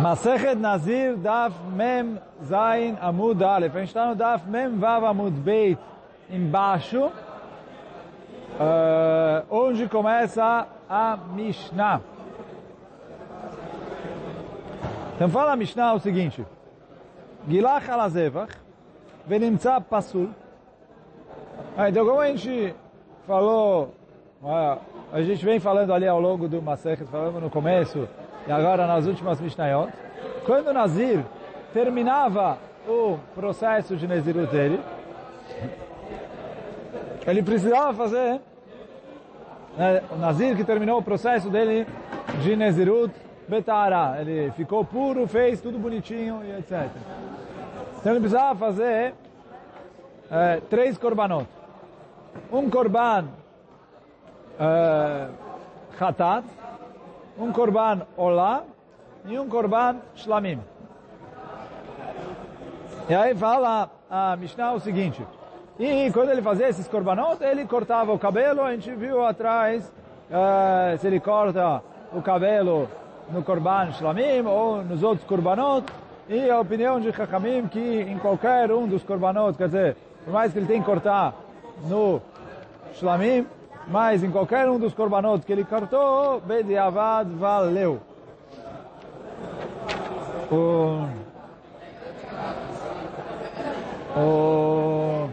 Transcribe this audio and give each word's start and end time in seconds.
Masechet 0.00 0.54
Nazir 0.54 1.16
Daf 1.16 1.52
Mem 1.76 2.18
Zain 2.42 2.96
Amud 3.02 3.42
Aleph. 3.42 3.76
A 3.76 3.80
gente 3.80 3.88
está 3.88 4.06
no 4.06 4.14
Daf 4.14 4.48
Mem 4.48 4.78
Vav 4.78 5.04
Amud 5.04 5.32
Beit 5.32 5.78
embaixo, 6.30 7.04
uh, 7.04 7.12
onde 9.50 9.86
começa 9.88 10.66
a 10.88 11.18
Mishnah. 11.34 12.00
Então 15.16 15.28
fala 15.28 15.52
a 15.52 15.56
Mishnah 15.56 15.92
o 15.92 16.00
seguinte. 16.00 16.46
Gilach 17.46 17.90
alazevach, 17.90 18.56
venimtza 19.26 19.80
pasul. 19.82 20.30
Ah, 21.76 21.90
então 21.90 22.06
como 22.06 22.20
a 22.20 22.28
gente 22.28 22.74
falou, 23.26 23.94
a 25.12 25.20
gente 25.20 25.44
vem 25.44 25.60
falando 25.60 25.92
ali 25.92 26.08
ao 26.08 26.18
longo 26.18 26.48
do 26.48 26.62
Masechet, 26.62 27.04
falamos 27.10 27.42
no 27.42 27.50
começo, 27.50 28.08
e 28.46 28.52
agora 28.52 28.86
nas 28.86 29.06
últimas 29.06 29.40
Mishnayot, 29.40 29.92
quando 30.44 30.72
Nazir 30.72 31.24
terminava 31.72 32.58
o 32.86 33.18
processo 33.34 33.96
de 33.96 34.06
Nezirut 34.06 34.50
dele, 34.50 34.80
ele 37.26 37.42
precisava 37.42 37.92
fazer, 37.94 38.40
né, 39.76 40.02
o 40.10 40.16
Nazir 40.16 40.56
que 40.56 40.64
terminou 40.64 40.98
o 40.98 41.02
processo 41.02 41.48
dele 41.50 41.86
de 42.42 42.56
Nezirut 42.56 43.14
Betara, 43.46 44.20
ele 44.20 44.50
ficou 44.52 44.84
puro, 44.84 45.26
fez 45.26 45.60
tudo 45.60 45.78
bonitinho 45.78 46.40
e 46.44 46.58
etc. 46.58 46.88
Então 47.98 48.12
ele 48.12 48.20
precisava 48.20 48.58
fazer 48.58 49.14
é, 50.30 50.60
três 50.70 50.96
korbanot. 50.96 51.46
Um 52.52 52.70
korban 52.70 53.26
é, 54.58 55.28
khatat, 55.98 56.46
um 57.40 57.52
korban 57.52 58.02
olá 58.16 58.62
e 59.24 59.38
um 59.38 59.48
korban 59.48 59.96
shlamim. 60.14 60.60
E 63.08 63.14
aí 63.14 63.34
fala 63.34 63.90
a 64.10 64.36
Mishnah 64.36 64.74
o 64.74 64.80
seguinte, 64.80 65.26
e 65.78 66.10
quando 66.12 66.30
ele 66.30 66.42
fazia 66.42 66.68
esses 66.68 66.86
korbanot, 66.86 67.42
ele 67.42 67.64
cortava 67.64 68.12
o 68.12 68.18
cabelo, 68.18 68.62
a 68.62 68.72
gente 68.72 68.90
viu 68.94 69.24
atrás, 69.24 69.90
uh, 70.30 70.98
se 70.98 71.06
ele 71.06 71.18
corta 71.18 71.82
o 72.12 72.20
cabelo 72.20 72.86
no 73.30 73.42
korban 73.42 73.90
shlamim 73.92 74.46
ou 74.46 74.82
nos 74.84 75.02
outros 75.02 75.26
korbanot, 75.26 75.90
e 76.28 76.48
a 76.48 76.60
opinião 76.60 77.00
de 77.00 77.10
Chachamim 77.12 77.66
que 77.66 78.02
em 78.02 78.18
qualquer 78.18 78.70
um 78.70 78.86
dos 78.86 79.02
korbanot, 79.02 79.56
quer 79.56 79.66
dizer, 79.66 79.96
por 80.24 80.32
mais 80.32 80.52
que 80.52 80.58
ele 80.58 80.66
tenha 80.66 80.80
que 80.80 80.86
cortar 80.86 81.34
no 81.88 82.20
shlamim, 82.94 83.46
mas 83.90 84.22
em 84.22 84.30
qualquer 84.30 84.68
um 84.70 84.78
dos 84.78 84.94
korbanot 84.94 85.44
que 85.44 85.52
ele 85.52 85.64
cortou, 85.64 86.40
Bediavad 86.40 87.28
valeu. 87.34 88.00
O, 90.48 91.06
o, 94.16 95.28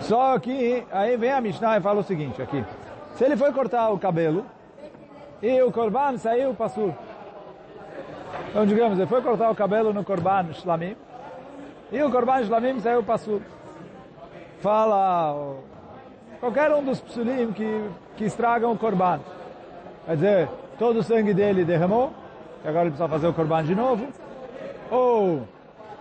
só 0.00 0.38
que 0.38 0.86
aí 0.92 1.16
vem 1.16 1.32
a 1.32 1.40
Mishnah 1.40 1.78
e 1.78 1.80
fala 1.80 2.00
o 2.00 2.04
seguinte 2.04 2.42
aqui. 2.42 2.62
Se 3.14 3.24
ele 3.24 3.36
foi 3.36 3.52
cortar 3.52 3.90
o 3.90 3.98
cabelo 3.98 4.44
e 5.42 5.62
o 5.62 5.72
korban 5.72 6.18
saiu 6.18 6.54
passur. 6.54 6.92
Então 8.50 8.66
digamos, 8.66 8.98
ele 8.98 9.08
foi 9.08 9.22
cortar 9.22 9.50
o 9.50 9.54
cabelo 9.54 9.94
no 9.94 10.04
korban 10.04 10.52
shlamim 10.52 10.94
e 11.94 12.02
o 12.02 12.10
Korban 12.10 12.42
Shlamim 12.44 12.80
saiu 12.80 13.04
passur. 13.04 13.40
Fala 14.60 15.54
qualquer 16.40 16.72
um 16.72 16.82
dos 16.82 17.00
psulim 17.00 17.52
que, 17.52 17.88
que 18.16 18.24
estragam 18.24 18.72
o 18.72 18.78
Korban. 18.78 19.20
Quer 20.04 20.14
dizer, 20.16 20.48
todo 20.76 20.98
o 20.98 21.02
sangue 21.04 21.32
dele 21.32 21.64
derramou, 21.64 22.10
e 22.64 22.68
agora 22.68 22.86
ele 22.86 22.90
precisa 22.90 23.08
fazer 23.08 23.28
o 23.28 23.32
Korban 23.32 23.62
de 23.62 23.76
novo. 23.76 24.08
Ou 24.90 25.42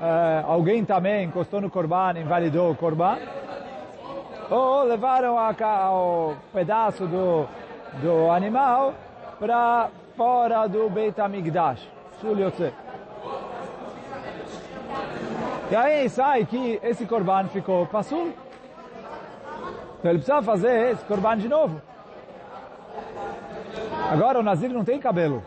é, 0.02 0.44
alguém 0.48 0.84
também 0.84 1.26
encostou 1.26 1.62
no 1.62 1.70
Korban, 1.70 2.20
invalidou 2.20 2.72
o 2.72 2.76
Korban. 2.76 3.20
Ou 4.50 4.84
levaram 4.86 5.38
a, 5.38 5.52
o 5.92 6.36
pedaço 6.52 7.06
do, 7.06 7.48
do 8.02 8.32
animal 8.32 8.96
para 9.40 9.90
fora 10.18 10.68
do 10.68 10.90
Beit 10.90 11.22
HaMikdash. 11.22 11.88
Yotzeh. 12.24 12.83
E 15.74 15.76
aí 15.76 16.08
sai 16.08 16.46
que 16.46 16.80
esse 16.84 17.04
corban 17.04 17.46
ficou 17.46 17.88
passul. 17.88 18.32
Então 19.98 20.12
ele 20.12 20.20
precisa 20.20 20.40
fazer 20.44 20.92
esse 20.92 21.04
corban 21.06 21.36
de 21.36 21.50
novo. 21.50 21.82
Agora 24.12 24.40
o 24.40 24.44
Nazir 24.44 24.70
não 24.70 24.84
tem 24.84 25.00
cabelo. 25.00 25.42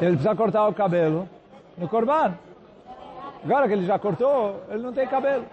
Ele 0.00 0.12
precisa 0.12 0.36
cortar 0.36 0.68
o 0.68 0.72
cabelo 0.72 1.28
no 1.76 1.88
corban. 1.88 2.38
Agora 3.44 3.66
que 3.66 3.72
ele 3.74 3.84
já 3.84 3.98
cortou, 3.98 4.62
ele 4.70 4.84
não 4.84 4.92
tem 4.92 5.08
cabelo. 5.08 5.44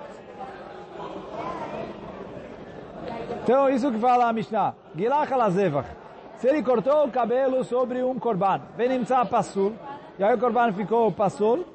Então 3.41 3.67
isso 3.71 3.91
que 3.91 3.97
fala 3.97 4.29
a 4.29 4.33
Mishnah. 4.33 4.75
Gilach 4.95 5.33
alazevach. 5.33 5.89
Se 6.35 6.47
ele 6.47 6.61
cortou 6.61 7.07
o 7.07 7.11
cabelo 7.11 7.63
sobre 7.63 8.03
um 8.03 8.19
corban, 8.19 8.61
venimtza 8.77 9.25
passul, 9.25 9.73
e 10.19 10.23
aí 10.23 10.35
o 10.35 10.37
corban 10.37 10.71
ficou 10.73 11.11
passul, 11.11 11.65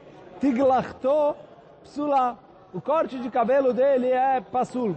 tiglachto 0.41 1.37
psula. 1.83 2.39
O 2.73 2.81
corte 2.81 3.19
de 3.19 3.31
cabelo 3.31 3.73
dele 3.73 4.09
é 4.09 4.41
pasul. 4.41 4.97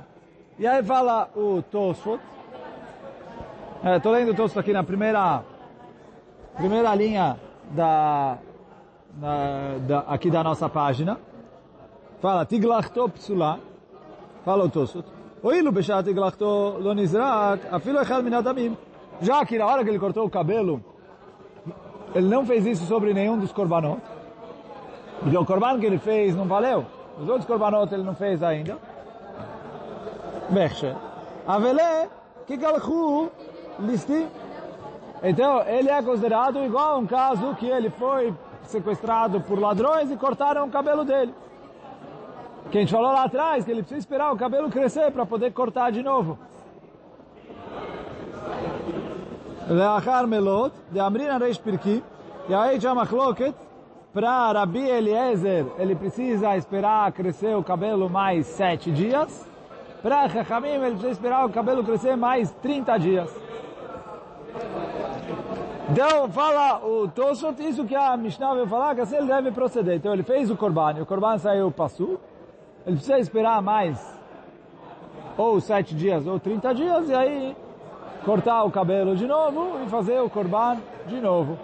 E 0.57 0.65
aí 0.65 0.81
fala 0.83 1.29
o 1.35 1.61
Tosfot. 1.61 2.19
Estou 3.95 4.15
é, 4.15 4.17
lendo 4.17 4.31
o 4.31 4.35
Tosfot 4.35 4.59
aqui 4.59 4.73
na 4.73 4.83
primeira, 4.83 5.43
primeira 6.55 6.95
linha 6.95 7.37
da, 7.71 8.37
da, 9.87 9.99
aqui 10.07 10.31
da 10.31 10.43
nossa 10.43 10.67
página. 10.67 11.19
Fala, 12.19 12.45
tiglachto 12.45 13.07
psula. 13.09 13.59
Fala 14.43 14.65
o 14.65 14.69
Tosfot. 14.69 15.05
Oilu 15.43 15.71
beshat 15.71 16.03
tiglachto 16.03 16.79
lonizrak 16.79 17.67
afilo 17.71 17.99
echad 17.99 18.23
minadamim. 18.23 18.75
Já 19.21 19.45
que 19.45 19.57
na 19.57 19.67
hora 19.67 19.83
que 19.83 19.89
ele 19.89 19.99
cortou 19.99 20.25
o 20.25 20.29
cabelo, 20.29 20.83
ele 22.15 22.27
não 22.27 22.45
fez 22.45 22.65
isso 22.65 22.85
sobre 22.85 23.13
nenhum 23.13 23.37
dos 23.37 23.51
korbanot. 23.51 24.01
Porque 25.21 25.37
o 25.37 25.45
korban 25.45 25.79
que 25.79 25.85
ele 25.85 25.97
fez 25.97 26.35
não 26.35 26.45
valeu. 26.45 26.85
Os 27.19 27.27
outros 27.27 27.45
korbanot 27.45 27.91
ele 27.93 28.03
não 28.03 28.15
fez 28.15 28.43
ainda. 28.43 28.77
Mechshe. 30.49 30.93
Avele, 31.47 32.09
que 32.45 32.57
galchu, 32.57 33.29
listi. 33.79 34.27
Então, 35.23 35.61
ele 35.67 35.89
é 35.89 36.01
considerado 36.01 36.63
igual 36.63 36.95
a 36.95 36.97
um 36.97 37.07
caso 37.07 37.55
que 37.55 37.65
ele 37.65 37.89
foi 37.89 38.33
sequestrado 38.63 39.41
por 39.41 39.59
ladrões 39.59 40.11
e 40.11 40.17
cortaram 40.17 40.67
o 40.67 40.69
cabelo 40.69 41.03
dele. 41.03 41.33
Que 42.69 42.77
a 42.77 42.81
gente 42.81 42.91
falou 42.91 43.11
lá 43.11 43.23
atrás, 43.23 43.65
que 43.65 43.71
ele 43.71 43.81
precisa 43.81 43.99
esperar 43.99 44.31
o 44.31 44.37
cabelo 44.37 44.69
crescer 44.69 45.11
para 45.11 45.25
poder 45.25 45.51
cortar 45.53 45.91
de 45.91 46.03
novo. 46.03 46.37
De 50.91 50.99
amrin 50.99 51.37
reish 51.39 51.57
pirki, 51.57 52.03
e 52.47 52.53
aí 52.53 52.79
já 52.79 52.93
machloket, 52.93 53.55
para 54.17 54.51
Rabi 54.51 54.79
Eliezer, 54.79 55.67
ele 55.77 55.93
precisa 55.93 56.57
esperar 56.57 57.11
crescer 57.11 57.55
o 57.55 57.63
cabelo 57.63 58.09
mais 58.09 58.47
sete 58.47 58.91
dias. 58.91 59.47
Para 60.01 60.27
Chachamim, 60.27 60.69
ele 60.69 60.89
precisa 60.93 61.11
esperar 61.11 61.45
o 61.45 61.51
cabelo 61.51 61.83
crescer 61.83 62.17
mais 62.17 62.51
30 62.53 62.97
dias. 62.97 63.41
Então, 65.91 66.27
fala 66.29 66.83
o 66.83 67.07
Toshot, 67.07 67.61
isso 67.61 67.85
que 67.85 67.93
a 67.93 68.17
Mishnah 68.17 68.55
veio 68.55 68.65
falar, 68.65 68.95
que 68.95 69.01
assim 69.01 69.17
ele 69.17 69.27
deve 69.27 69.51
proceder. 69.51 69.97
Então, 69.97 70.11
ele 70.11 70.23
fez 70.23 70.49
o 70.49 70.57
Korban, 70.57 70.95
e 70.97 71.01
o 71.01 71.05
Korban 71.05 71.37
saiu 71.37 71.69
passo. 71.69 72.19
Ele 72.87 72.95
precisa 72.95 73.19
esperar 73.19 73.61
mais 73.61 74.03
ou 75.37 75.61
sete 75.61 75.93
dias 75.93 76.25
ou 76.25 76.39
30 76.39 76.73
dias, 76.73 77.07
e 77.07 77.13
aí 77.13 77.55
cortar 78.25 78.63
o 78.63 78.71
cabelo 78.71 79.15
de 79.15 79.27
novo 79.27 79.79
e 79.85 79.89
fazer 79.89 80.19
o 80.21 80.27
Korban 80.27 80.77
de 81.05 81.21
novo. 81.21 81.55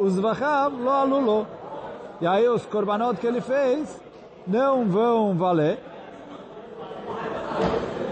Os 0.00 0.18
vachav 0.18 0.74
lo 0.74 0.90
alulo. 0.90 1.46
E 2.20 2.26
aí 2.26 2.48
os 2.48 2.64
korbanot 2.66 3.18
que 3.20 3.26
ele 3.26 3.40
fez 3.40 4.00
não 4.46 4.86
vão 4.86 5.34
valer. 5.34 5.78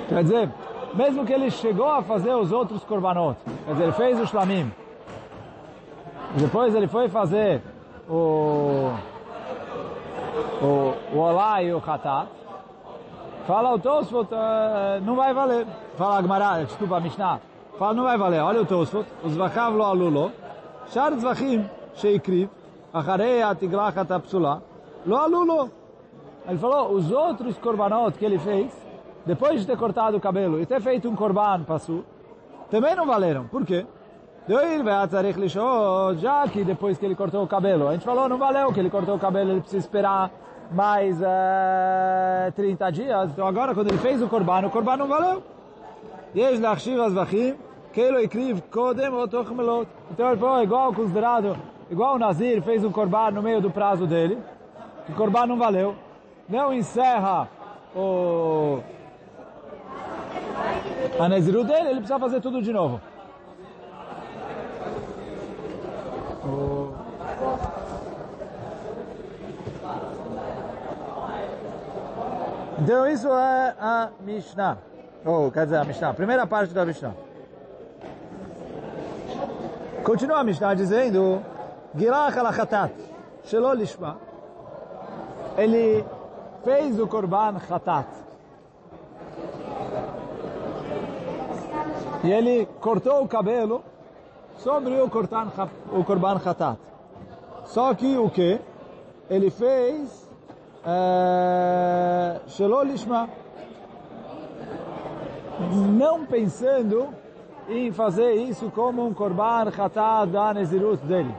Quer 0.09 0.23
dizer, 0.23 0.51
mesmo 0.95 1.25
que 1.25 1.33
ele 1.33 1.51
chegou 1.51 1.89
a 1.89 2.03
fazer 2.03 2.35
os 2.35 2.51
outros 2.51 2.85
korbanot, 2.85 3.37
quer 3.65 3.73
dizer, 3.73 3.85
ele 3.85 3.93
fez 3.93 4.21
o 4.21 4.27
shlamim, 4.27 4.73
depois 6.37 6.75
ele 6.75 6.89
foi 6.89 7.09
fazer 7.09 7.63
o 8.09 8.91
o, 10.61 10.95
o 11.15 11.19
olá 11.19 11.63
e 11.63 11.73
o 11.73 11.81
khatat, 11.81 12.29
fala 13.47 13.75
o 13.75 13.79
Tosfot, 13.79 14.29
uh, 14.33 15.01
não 15.03 15.17
vai 15.17 15.33
valer. 15.33 15.67
Fala 15.97 16.19
a 16.19 16.23
Gemara, 16.23 16.65
desculpa, 16.65 16.97
a 16.97 17.01
Mishnah, 17.01 17.41
fala 17.79 17.95
não 17.95 18.05
vai 18.05 18.19
valer. 18.19 18.41
Olha 18.41 18.63
o 18.63 18.67
Tosfot, 18.67 19.07
os 19.25 19.37
vachav 19.37 19.75
lo 19.75 19.85
alulo, 19.85 20.33
שאר 20.90 21.10
טווחים 21.22 21.64
שהקריב, 21.94 22.48
אחרי 22.94 23.44
התגלחת 23.44 24.12
הפסולה, 24.12 24.56
Lo 25.06 25.18
alulo. 25.18 25.70
Ele 26.48 26.58
falou, 26.58 26.94
os 26.94 27.12
outros 27.12 27.58
korbanot 27.60 28.18
que 28.18 28.26
ele 28.26 28.40
fez, 28.40 28.72
depois 29.26 29.62
de 29.62 29.68
ter 29.68 29.78
cortado 29.78 30.18
o 30.18 30.20
cabelo 30.20 30.60
e 30.60 30.66
ter 30.66 30.82
feito 30.82 31.08
um 31.10 31.16
korban 31.16 31.64
passo, 31.64 32.04
também 32.70 32.96
não 32.96 33.06
valeram. 33.06 33.48
Por 33.48 33.66
quê? 33.66 33.86
Já 36.18 36.48
que 36.48 36.64
depois 36.64 36.98
que 36.98 37.06
ele 37.06 37.16
cortou 37.16 37.44
o 37.44 37.48
cabelo, 37.48 37.88
a 37.88 37.94
gente 37.94 38.06
falou, 38.06 38.30
não 38.30 38.38
valeu 38.38 38.72
que 38.72 38.80
ele 38.80 38.90
cortou 38.92 39.16
o 39.16 39.20
cabelo, 39.20 39.52
ele 39.52 39.62
precisa 39.62 39.86
esperar 39.86 40.32
mais 40.72 41.20
uh, 41.20 41.26
eh, 42.48 42.54
30 42.56 42.92
dias. 42.92 43.32
Então 43.32 43.48
agora, 43.48 43.74
quando 43.74 43.90
ele 43.90 43.98
fez 43.98 44.22
o 44.22 44.28
korban, 44.28 44.68
o 44.68 44.70
korban 44.70 44.98
não 44.98 45.08
valeu. 45.08 45.44
então 50.11 50.31
ele 50.31 50.39
falou, 50.39 50.63
igual 50.63 50.95
considerado, 50.95 51.57
igual 51.91 52.15
o 52.15 52.19
Nazir 52.19 52.63
fez 52.63 52.85
um 52.85 52.93
korban 52.93 53.33
no 53.33 53.43
meio 53.43 53.61
do 53.61 53.71
prazo 53.71 54.07
dele, 54.07 54.39
o 55.09 55.13
korban 55.13 55.47
não 55.47 55.59
valeu, 55.59 55.97
não 56.49 56.73
encerra 56.73 57.49
o 57.95 58.81
a 61.19 61.29
Nezirut 61.29 61.67
dele, 61.67 61.89
ele 61.89 61.97
precisa 61.97 62.19
fazer 62.19 62.41
tudo 62.41 62.63
de 62.63 62.73
novo. 62.73 63.01
Então 72.79 73.07
isso 73.07 73.29
é 73.29 73.75
a 73.79 74.11
Mishnah. 74.21 74.79
Ou, 75.25 75.49
oh, 75.49 75.51
quer 75.51 75.65
dizer, 75.65 75.77
a 75.77 75.85
Mishnah. 75.85 76.15
Primeira 76.15 76.47
parte 76.47 76.73
da 76.73 76.87
Mishnah. 76.87 77.15
Continua 80.05 80.41
a 80.41 80.45
Mishnah 80.45 80.75
dizendo 80.75 81.43
Gilach 81.95 82.37
al-Khatat 82.39 82.93
Shelo 83.45 83.73
Ele 85.57 86.05
fez 86.65 86.99
o 86.99 87.07
Korban 87.07 87.59
Khatat. 87.59 88.07
E 92.23 92.31
ele 92.31 92.67
cortou 92.81 93.23
o 93.23 93.29
cabelo 93.29 93.83
sobre 94.59 94.95
o, 95.01 95.07
o 95.07 96.05
Korban 96.05 96.39
Khatat. 96.39 96.79
Só 97.65 97.95
que 97.95 98.17
o 98.19 98.31
que? 98.31 98.61
Ele 99.29 99.51
fez 99.51 100.29
Shelo 102.49 102.83
Lishma 102.83 103.29
não 105.99 106.25
pensando 106.25 107.20
em 107.70 107.92
fazer 107.92 108.34
isso 108.34 108.72
como 108.72 109.06
um 109.06 109.14
Korban 109.14 109.72
Khatat 109.72 110.32
da 110.32 110.54
Nezirut 110.54 111.04
dele. 111.06 111.36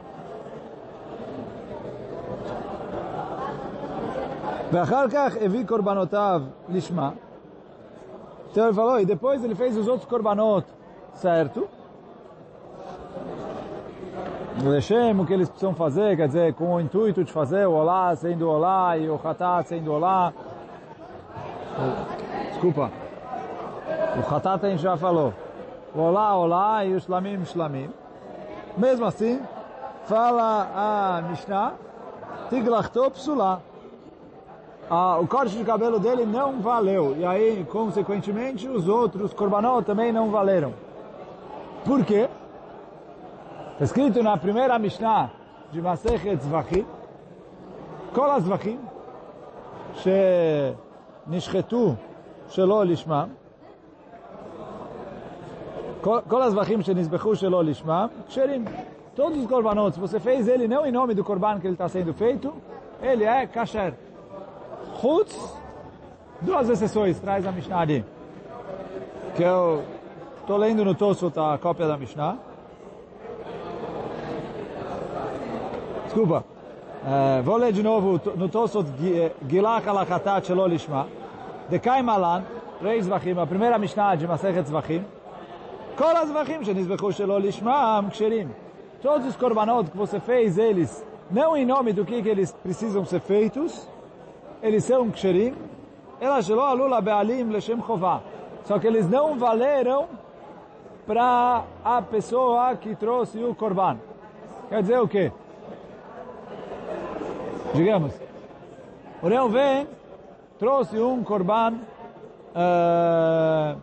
ואחר 4.71 5.05
כך 5.09 5.35
הביא 5.41 5.65
קורבנותיו 5.65 6.41
לשמה. 6.69 7.11
Então 8.51 8.65
ele 8.65 8.73
falou, 8.73 8.99
e 8.99 9.05
depois 9.05 9.43
ele 9.43 9.53
fez 9.53 9.77
os 9.77 9.87
outros 9.87 10.09
korbanot, 10.09 10.65
certo? 11.13 11.67
Lechem, 14.63 15.19
o 15.19 15.25
que 15.27 15.33
eles 15.33 15.47
precisam 15.47 15.75
fazer, 15.75 16.17
quer 16.17 16.27
dizer, 16.27 16.53
com 16.55 16.73
o 16.73 16.81
intuito 16.81 17.23
de 17.23 17.31
fazer 17.31 17.67
o 17.67 17.73
olá 17.73 18.15
sendo 18.15 18.49
olá 18.49 18.97
e 18.97 19.07
o 19.07 19.19
hatat 19.23 19.67
sendo 19.67 19.93
olá. 19.93 20.33
Desculpa. 22.49 22.89
O 24.17 24.33
hatat 24.33 24.65
a 24.65 24.69
gente 24.69 24.81
já 24.81 24.97
falou. 24.97 25.33
O 25.95 25.99
olá, 25.99 26.35
olá 26.35 26.85
e 26.85 26.93
o 26.93 26.99
shlamim, 26.99 27.43
shlamim. 27.45 27.89
Mesmo 28.77 29.05
assim, 29.05 29.41
fala 30.05 30.67
a 30.75 31.21
Mishnah, 31.29 31.73
tiglachto 32.49 33.11
psulá. 33.11 33.59
Ah, 34.89 35.17
o 35.19 35.27
corte 35.27 35.57
de 35.57 35.63
cabelo 35.63 35.99
dele 35.99 36.25
não 36.25 36.61
valeu. 36.61 37.15
E 37.17 37.25
aí, 37.25 37.65
consequentemente, 37.69 38.67
os 38.67 38.87
outros 38.87 39.33
korbanot 39.33 39.85
também 39.85 40.11
não 40.13 40.29
valeram. 40.29 40.73
Por 41.83 42.05
quê? 42.05 42.29
Está 43.73 43.85
escrito 43.85 44.23
na 44.23 44.37
primeira 44.37 44.79
Mishnah 44.79 45.29
de 45.71 45.81
Masechet 45.81 46.41
Zvachim, 46.41 46.85
כל 48.13 48.29
הזבחים 48.29 48.79
שנשחטו 51.27 51.93
שלא 52.47 52.85
לשמם, 52.85 53.29
כל 56.01 56.41
הזבחים 56.41 56.81
שנזבחו 56.81 57.35
שלא 57.35 57.63
לשמם, 57.63 58.07
כשרים. 58.27 58.65
Todos 59.17 59.39
os 59.39 59.47
korbanot, 59.47 59.95
se 59.95 59.99
você 59.99 60.19
fez 60.19 60.47
ele 60.47 60.67
não 60.67 60.85
em 60.85 60.91
nome 60.91 61.15
do 61.15 61.23
korban 61.23 61.59
que 61.59 61.65
ele 61.65 61.73
está 61.73 61.89
sendo 61.89 62.13
feito, 62.13 62.53
ele 63.01 63.23
é 63.23 63.47
kasher. 63.47 63.95
Chutz, 65.01 65.35
duas 66.39 66.69
exceções, 66.69 67.19
traz 67.19 67.43
a 67.47 67.51
Mishnah 67.51 67.79
ali. 67.79 68.05
Que 69.35 69.41
eu 69.41 69.83
estou 70.39 70.57
lendo 70.57 70.85
no 70.85 70.93
Tosfot 70.93 71.35
a 71.35 71.57
cópia 71.57 71.87
da 71.87 71.97
Mishnah. 71.97 72.37
Desculpa. 76.05 76.43
Uh, 77.03 77.41
vou 77.41 77.57
ler 77.57 77.73
de 77.73 77.81
novo 77.81 78.21
no 78.35 78.49
Tosfot 78.49 78.85
Gilach 79.49 79.87
alachatat 79.87 80.45
shelo 80.45 80.67
lishma. 80.67 81.07
Dekai 81.71 82.03
malan, 82.03 82.43
reis 82.83 83.05
zvachim, 83.05 83.39
a 83.39 83.47
primeira 83.47 83.79
Mishnah 83.79 84.15
de 84.15 84.27
Masechet 84.27 84.67
zvachim. 84.67 85.03
Todos 89.02 89.26
os 89.26 89.36
korbanot 89.36 89.90
que 89.90 89.96
você 89.96 90.20
fez, 90.20 90.56
eles, 90.56 91.04
não 91.30 91.56
em 91.56 91.66
nome 91.66 91.92
do 91.92 92.04
que, 92.04 92.22
que 92.22 92.28
eles 92.28 92.52
precisam 92.62 93.04
ser 93.04 93.20
feitos, 93.20 93.88
eles 94.62 94.84
são 94.84 95.10
ksherim. 95.10 95.54
Be'alim. 97.02 97.50
Só 98.64 98.78
que 98.78 98.86
eles 98.86 99.10
não 99.10 99.36
valeram 99.36 100.06
para 101.06 101.64
a 101.84 102.00
pessoa 102.00 102.76
que 102.76 102.94
trouxe 102.94 103.42
o 103.42 103.54
korban. 103.54 103.98
Quer 104.68 104.82
dizer 104.82 105.00
o 105.00 105.08
quê? 105.08 105.32
Digamos, 107.74 108.12
o 109.20 109.28
Reuven 109.28 109.88
trouxe 110.58 110.98
um 110.98 111.24
korban 111.24 111.74
uh, 112.54 113.80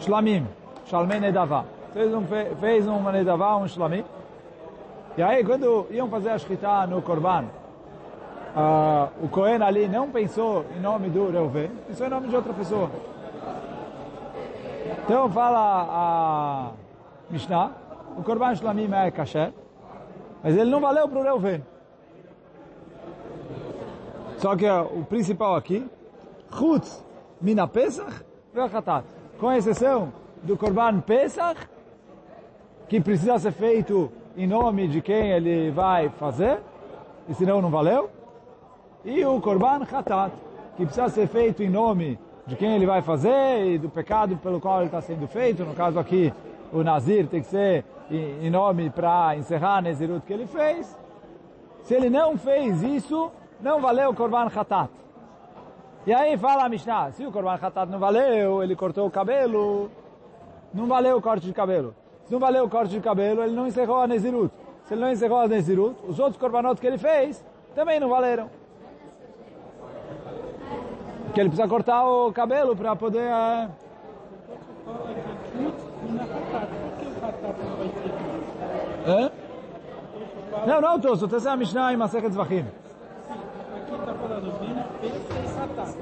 shlamim, 0.00 0.46
shalmei 0.86 1.20
nedavá. 1.20 1.64
Fez 1.92 2.12
um, 2.12 2.24
fez 2.60 2.88
um 2.88 3.10
nedavá, 3.10 3.56
um 3.56 3.68
shlamim. 3.68 4.04
E 5.16 5.22
aí, 5.22 5.44
quando 5.44 5.86
iam 5.90 6.08
fazer 6.08 6.30
a 6.30 6.38
shkita 6.38 6.86
no 6.86 7.00
korban, 7.00 7.44
uh, 8.56 9.24
o 9.24 9.28
Cohen 9.28 9.62
ali 9.62 9.88
não 9.88 10.10
pensou 10.10 10.64
em 10.76 10.80
nome 10.80 11.08
do 11.08 11.30
Reuven, 11.30 11.70
pensou 11.86 12.06
em 12.06 12.10
nome 12.10 12.28
de 12.28 12.36
outra 12.36 12.52
pessoa. 12.52 12.90
Então 15.04 15.28
fala 15.30 15.86
a 15.90 16.70
Mishnah, 17.28 17.72
o 18.16 18.22
Korban 18.22 18.54
Shlamim 18.54 18.90
é 18.92 19.10
kasher, 19.10 19.52
mas 20.42 20.56
ele 20.56 20.70
não 20.70 20.80
valeu 20.80 21.06
para 21.06 21.18
o 21.18 21.22
Reuven. 21.22 21.62
Só 24.38 24.56
que 24.56 24.68
o 24.68 25.04
principal 25.04 25.56
aqui, 25.56 25.86
Chutz 26.50 27.04
Mina 27.40 27.68
Pesach 27.68 28.24
Ve'achatat. 28.54 29.04
Com 29.38 29.52
exceção 29.52 30.12
do 30.44 30.56
Korban 30.56 31.00
Pesach, 31.00 31.58
que 32.88 33.00
precisa 33.00 33.38
ser 33.38 33.52
feito 33.52 34.12
em 34.36 34.46
nome 34.46 34.86
de 34.86 35.00
quem 35.00 35.30
ele 35.30 35.70
vai 35.70 36.08
fazer, 36.10 36.60
e 37.28 37.34
senão 37.34 37.62
não 37.62 37.70
valeu. 37.70 38.10
E 39.04 39.24
o 39.24 39.40
Korban 39.40 39.84
Chatat, 39.86 40.32
que 40.76 40.84
precisa 40.84 41.08
ser 41.08 41.26
feito 41.28 41.62
em 41.62 41.70
nome 41.70 42.18
de 42.46 42.56
quem 42.56 42.74
ele 42.74 42.84
vai 42.84 43.00
fazer 43.00 43.66
e 43.66 43.78
do 43.78 43.88
pecado 43.88 44.36
pelo 44.36 44.60
qual 44.60 44.78
ele 44.78 44.86
está 44.86 45.00
sendo 45.00 45.26
feito. 45.26 45.64
No 45.64 45.74
caso 45.74 45.98
aqui, 45.98 46.32
o 46.72 46.82
Nazir 46.82 47.26
tem 47.26 47.40
que 47.40 47.48
ser 47.48 47.84
em 48.10 48.50
nome 48.50 48.90
para 48.90 49.34
encerrar 49.36 49.78
a 49.78 49.80
Nezirut 49.80 50.26
que 50.26 50.32
ele 50.32 50.46
fez. 50.46 50.94
Se 51.82 51.94
ele 51.94 52.10
não 52.10 52.36
fez 52.36 52.82
isso, 52.82 53.30
não 53.60 53.80
valeu 53.80 54.10
o 54.10 54.14
Korban 54.14 54.48
Khatat. 54.48 54.90
E 56.06 56.12
aí 56.12 56.36
fala 56.36 56.64
a 56.64 56.68
Mishnah, 56.68 57.12
se 57.12 57.24
o 57.26 57.32
Korban 57.32 57.56
Khatat 57.56 57.90
não 57.90 57.98
valeu, 57.98 58.62
ele 58.62 58.76
cortou 58.76 59.06
o 59.06 59.10
cabelo, 59.10 59.90
não 60.74 60.86
valeu 60.86 61.16
o 61.16 61.22
corte 61.22 61.46
de 61.46 61.52
cabelo. 61.52 61.94
Se 62.24 62.32
não 62.32 62.38
valeu 62.38 62.64
o 62.64 62.68
corte 62.68 62.90
de 62.90 63.00
cabelo, 63.00 63.42
ele 63.42 63.54
não 63.54 63.66
encerrou 63.66 64.00
a 64.00 64.06
Nezirut. 64.06 64.52
Se 64.84 64.94
ele 64.94 65.00
não 65.00 65.10
encerrou 65.10 65.38
a 65.38 65.48
Nezirut, 65.48 65.96
os 66.06 66.18
outros 66.18 66.36
Korbanot 66.36 66.80
que 66.80 66.86
ele 66.86 66.98
fez 66.98 67.44
também 67.74 67.98
não 67.98 68.08
valeram 68.08 68.48
que 71.34 71.40
ele 71.40 71.48
precisa 71.48 71.68
cortar 71.68 72.06
o 72.06 72.32
cabelo 72.32 72.76
para 72.76 72.94
poder... 72.94 73.26
É... 73.26 73.68
É? 79.06 79.30
Não, 80.66 80.80
não, 80.80 81.00
Tosso, 81.00 81.26
essa 81.34 81.50
é 81.50 81.52
a 81.52 81.56
Mishnah 81.56 81.92
em 81.92 81.96
Masechet 81.96 82.32
Zvachim. 82.32 82.64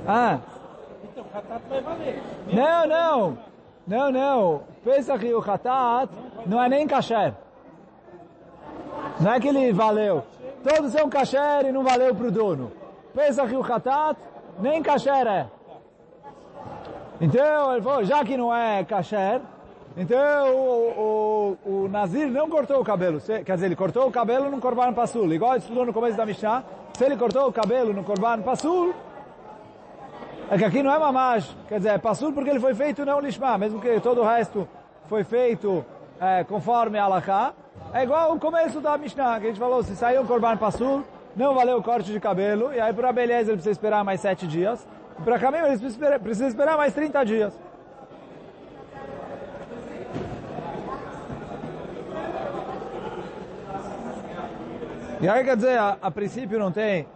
Ah. 0.07 0.39
Então, 1.03 1.25
Hatat 1.35 1.63
vai 1.69 1.81
valer. 1.81 2.23
Não, 2.53 2.87
não. 2.87 3.39
Não, 3.87 4.11
não. 4.11 4.63
Pesach 4.85 5.25
e 5.25 5.35
o 5.35 5.39
Hatat 5.41 6.11
não 6.47 6.63
é 6.63 6.69
nem 6.69 6.87
kasher. 6.87 7.35
Não 9.21 9.33
é 9.33 9.41
que 9.41 9.49
ele 9.49 9.73
valeu. 9.73 10.25
todos 10.63 10.93
são 10.93 11.09
kasher 11.09 11.67
e 11.67 11.73
não 11.73 11.83
valeu 11.83 12.15
para 12.15 12.27
o 12.27 12.31
dono. 12.31 12.73
Pensa 13.15 13.47
que 13.47 13.57
o 13.57 13.63
Hatat 13.63 14.19
nem 14.59 14.83
kasher 14.83 15.27
é. 15.27 15.47
Então, 17.21 17.73
ele 17.73 17.83
falou, 17.83 18.05
já 18.05 18.25
que 18.25 18.37
não 18.37 18.55
é 18.55 18.85
kasher, 18.85 19.41
então 19.97 20.55
o, 20.55 21.57
o, 21.67 21.85
o 21.85 21.89
Nazir 21.89 22.29
não 22.29 22.49
cortou 22.49 22.81
o 22.81 22.85
cabelo. 22.85 23.21
Quer 23.21 23.55
dizer, 23.55 23.67
ele 23.67 23.77
cortou 23.77 24.09
o 24.09 24.11
cabelo 24.11 24.51
no 24.51 24.61
Korban 24.61 24.93
Passul. 24.93 25.33
Igual 25.33 25.53
ele 25.53 25.61
estudou 25.61 25.85
no 25.85 25.93
começo 25.93 26.17
da 26.17 26.25
Mishnah, 26.25 26.65
se 26.97 27.05
ele 27.05 27.17
cortou 27.17 27.49
o 27.49 27.53
cabelo 27.53 27.93
no 27.93 28.03
Korban 28.03 28.41
Passul, 28.43 28.95
é 30.53 30.59
que 30.59 30.65
aqui 30.67 30.83
não 30.83 30.93
é 30.93 30.99
mamaj. 30.99 31.49
Quer 31.67 31.79
dizer, 31.79 31.89
é 31.95 31.99
Passul 31.99 32.31
porque 32.35 32.51
ele 32.51 32.61
foi 32.61 32.75
feito 32.75 33.07
não 33.07 33.19
lishma, 33.19 33.57
mesmo 33.57 33.81
que 33.81 33.99
todo 34.01 34.21
o 34.21 34.25
resto 34.25 34.69
foi 35.07 35.25
feito 35.25 35.83
é, 36.21 36.45
conforme 36.45 36.99
a 36.99 37.05
Alaká. 37.05 37.55
É 37.95 38.03
igual 38.03 38.35
o 38.35 38.39
começo 38.39 38.79
da 38.79 38.99
Mishnah, 38.99 39.41
que 39.41 39.47
a 39.47 39.49
gente 39.49 39.59
falou, 39.59 39.83
se 39.83 39.97
saiu 39.97 40.21
um 40.21 40.27
Korban 40.27 40.59
Passul, 40.59 41.05
não 41.35 41.55
valeu 41.55 41.79
o 41.79 41.83
corte 41.83 42.13
de 42.13 42.21
cabelo, 42.21 42.71
e 42.71 42.79
aí 42.79 42.93
para 42.93 43.11
beleza 43.15 43.51
ele 43.51 43.57
precisa 43.57 43.71
esperar 43.71 44.05
mais 44.05 44.21
sete 44.21 44.47
dias. 44.47 44.87
E 45.19 45.23
para 45.23 45.39
caminho 45.39 45.65
ele 45.65 45.79
precisa 45.79 46.19
precisa 46.19 46.49
esperar 46.49 46.77
mais 46.77 46.93
30 46.93 47.25
dias. 47.25 47.59
E 55.19 55.27
aí 55.27 55.45
quer 55.45 55.57
dizer, 55.57 55.79
a, 55.79 55.97
a 56.03 56.11
princípio 56.11 56.59
não 56.59 56.71
tem 56.71 57.07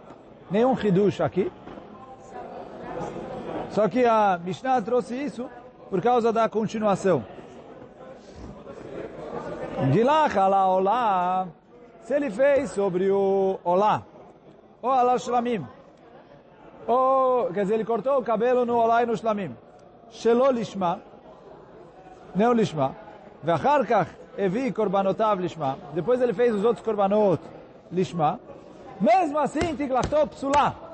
nenhum 0.49 0.73
hidush 0.73 1.21
aqui. 1.21 1.51
Só 3.69 3.87
que 3.87 4.05
a 4.05 4.39
Mishnah 4.43 4.81
trouxe 4.81 5.15
isso 5.15 5.49
por 5.89 6.01
causa 6.01 6.31
da 6.31 6.49
continuação. 6.49 7.23
De 9.91 10.03
lá, 10.03 10.27
halá, 10.27 10.67
olá, 10.67 11.47
se 12.01 12.13
ele 12.13 12.31
fez 12.31 12.71
sobre 12.71 13.11
o 13.11 13.59
olá, 13.63 14.03
ou 14.81 14.89
alá 14.89 15.17
shlamim, 15.17 15.65
ou, 16.87 17.51
quer 17.53 17.63
dizer, 17.63 17.75
ele 17.75 17.85
cortou 17.85 18.17
o 18.17 18.23
cabelo 18.23 18.65
no 18.65 18.75
olá 18.75 19.03
e 19.03 19.05
no 19.05 19.15
shlamim, 19.15 19.55
Shelo 20.09 20.49
lishma, 20.51 21.01
não 22.35 22.53
lishma, 22.53 22.95
vacharkach 23.43 24.09
evi 24.37 24.71
korbanotav 24.71 25.39
lishma, 25.39 25.77
depois 25.93 26.21
ele 26.21 26.33
fez 26.33 26.55
os 26.55 26.63
outros 26.65 26.83
korbanot 26.83 27.41
lishma, 27.91 28.39
mesmo 28.99 29.37
assim, 29.37 29.75
tiglachto 29.75 30.27
psulá, 30.27 30.86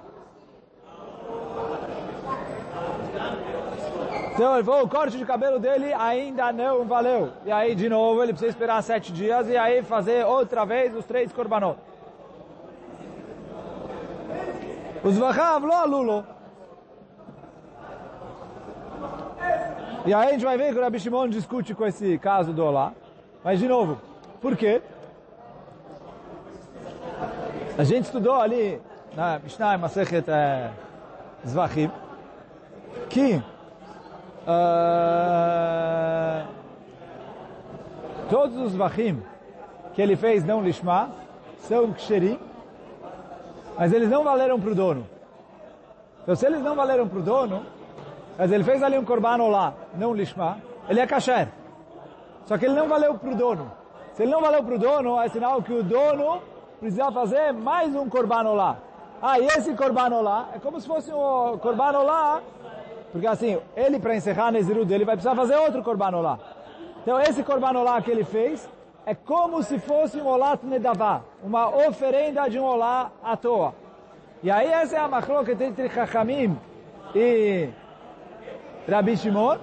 Então 4.33 4.55
ele 4.55 4.63
falou, 4.63 4.83
o 4.83 4.89
corte 4.89 5.15
de 5.15 5.25
cabelo 5.25 5.59
dele 5.59 5.93
ainda 5.93 6.51
não 6.51 6.85
valeu. 6.85 7.31
E 7.45 7.51
aí, 7.51 7.75
de 7.75 7.87
novo, 7.87 8.23
ele 8.23 8.33
precisa 8.33 8.49
esperar 8.49 8.81
sete 8.81 9.13
dias 9.13 9.47
e 9.47 9.55
aí 9.55 9.83
fazer 9.83 10.25
outra 10.25 10.65
vez 10.65 10.95
os 10.95 11.05
três 11.05 11.31
korbanot. 11.31 11.77
Os 15.03 15.17
vachav 15.17 15.63
lo 15.63 15.73
alulo. 15.73 16.25
E 20.05 20.13
aí 20.13 20.29
a 20.29 20.31
gente 20.31 20.45
vai 20.45 20.57
ver 20.57 20.73
que 20.73 20.79
o 20.79 20.81
Rabi 20.81 20.99
Shimon 20.99 21.27
discute 21.27 21.75
com 21.75 21.85
esse 21.85 22.17
caso 22.17 22.51
do 22.51 22.65
Olá. 22.65 22.91
Mas, 23.43 23.59
de 23.59 23.67
novo, 23.67 24.01
por 24.41 24.57
quê? 24.57 24.81
A 27.77 27.83
gente 27.83 28.05
estudou 28.05 28.35
ali 28.35 28.81
na 29.15 29.37
Mishnah 29.39 29.77
Masechet 29.77 30.25
é, 30.27 30.71
Zvachim 31.45 31.91
que 33.09 33.41
uh, 34.47 36.43
todos 38.29 38.57
os 38.57 38.71
Zvachim 38.73 39.21
que 39.93 40.01
ele 40.01 40.15
fez 40.15 40.43
não 40.43 40.61
lishma 40.61 41.11
são 41.59 41.93
ksherim, 41.93 42.39
mas 43.77 43.93
eles 43.93 44.09
não 44.09 44.23
valeram 44.23 44.59
para 44.59 44.71
o 44.71 44.75
dono. 44.75 45.07
Então 46.23 46.35
se 46.35 46.45
eles 46.45 46.61
não 46.61 46.75
valeram 46.75 47.07
para 47.07 47.19
o 47.19 47.21
dono, 47.21 47.65
mas 48.37 48.51
ele 48.51 48.63
fez 48.63 48.81
ali 48.81 48.97
um 48.97 49.05
korban 49.05 49.37
lá, 49.47 49.73
não 49.95 50.13
lishma, 50.13 50.57
ele 50.89 50.99
é 50.99 51.07
kasher. 51.07 51.49
Só 52.45 52.57
que 52.57 52.65
ele 52.65 52.75
não 52.75 52.87
valeu 52.87 53.15
para 53.15 53.29
o 53.29 53.35
dono. 53.35 53.71
Se 54.13 54.23
ele 54.23 54.31
não 54.31 54.41
valeu 54.41 54.63
para 54.63 54.75
o 54.75 54.79
dono, 54.79 55.19
é 55.19 55.27
sinal 55.29 55.61
que 55.61 55.73
o 55.73 55.83
dono 55.83 56.41
precisa 56.79 57.11
fazer 57.11 57.51
mais 57.53 57.95
um 57.95 58.09
korban 58.09 58.43
olá. 58.47 58.77
Ah, 59.21 59.39
e 59.39 59.45
esse 59.45 59.73
korban 59.73 60.13
olá 60.13 60.49
é 60.53 60.59
como 60.59 60.79
se 60.79 60.87
fosse 60.87 61.11
um 61.13 61.57
korban 61.59 61.97
olá, 61.97 62.41
porque 63.13 63.27
assim, 63.27 63.59
ele 63.77 63.99
para 63.99 64.15
encerrar 64.15 64.47
a 64.47 64.51
Nezirut 64.51 64.85
dele 64.85 65.05
vai 65.05 65.15
precisar 65.15 65.35
fazer 65.35 65.55
outro 65.55 65.83
korban 65.83 66.17
olá. 66.17 66.39
Então 67.03 67.19
esse 67.21 67.43
korban 67.43 67.77
olá 67.77 68.01
que 68.01 68.09
ele 68.09 68.23
fez 68.23 68.67
é 69.05 69.13
como 69.13 69.61
se 69.61 69.77
fosse 69.77 70.19
um 70.19 70.25
olat 70.25 70.65
nedavá, 70.65 71.21
uma 71.43 71.69
oferenda 71.87 72.49
de 72.49 72.57
um 72.57 72.63
olá 72.63 73.11
à 73.23 73.37
toa. 73.37 73.75
E 74.41 74.49
aí 74.49 74.67
essa 74.67 74.95
é 74.95 74.99
a 74.99 75.07
machloket 75.07 75.61
entre 75.61 75.89
Chachamim 75.89 76.57
e 77.13 77.69
Rabi 78.89 79.15
Shimon, 79.15 79.59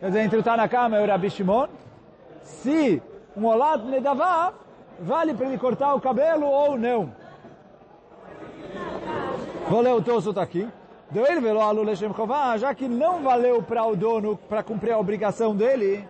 quer 0.00 0.06
dizer, 0.08 0.20
entre 0.22 0.38
o 0.40 0.42
Tanakama 0.42 0.98
e 0.98 1.04
o 1.04 1.06
Rabi 1.06 1.30
Shimon, 1.30 1.68
se 2.42 3.00
um 3.36 3.46
olat 3.46 3.84
nedavá 3.84 4.52
vale 4.98 5.32
para 5.32 5.46
ele 5.46 5.58
cortar 5.58 5.94
o 5.94 6.00
cabelo 6.00 6.46
ou 6.46 6.76
não. 6.76 7.12
Vou 9.68 9.80
ler 9.80 9.92
o 9.92 10.02
Tosot 10.02 10.40
aqui. 10.40 10.68
Deu 11.10 11.26
ele 11.26 11.40
velo 11.40 11.82
leshem 11.82 12.12
chová, 12.14 12.56
já 12.56 12.74
que 12.74 12.88
não 12.88 13.22
valeu 13.22 13.62
para 13.62 13.84
o 13.84 13.94
dono 13.94 14.36
para 14.48 14.62
cumprir 14.62 14.92
a 14.92 14.98
obrigação 14.98 15.54
dele, 15.54 16.06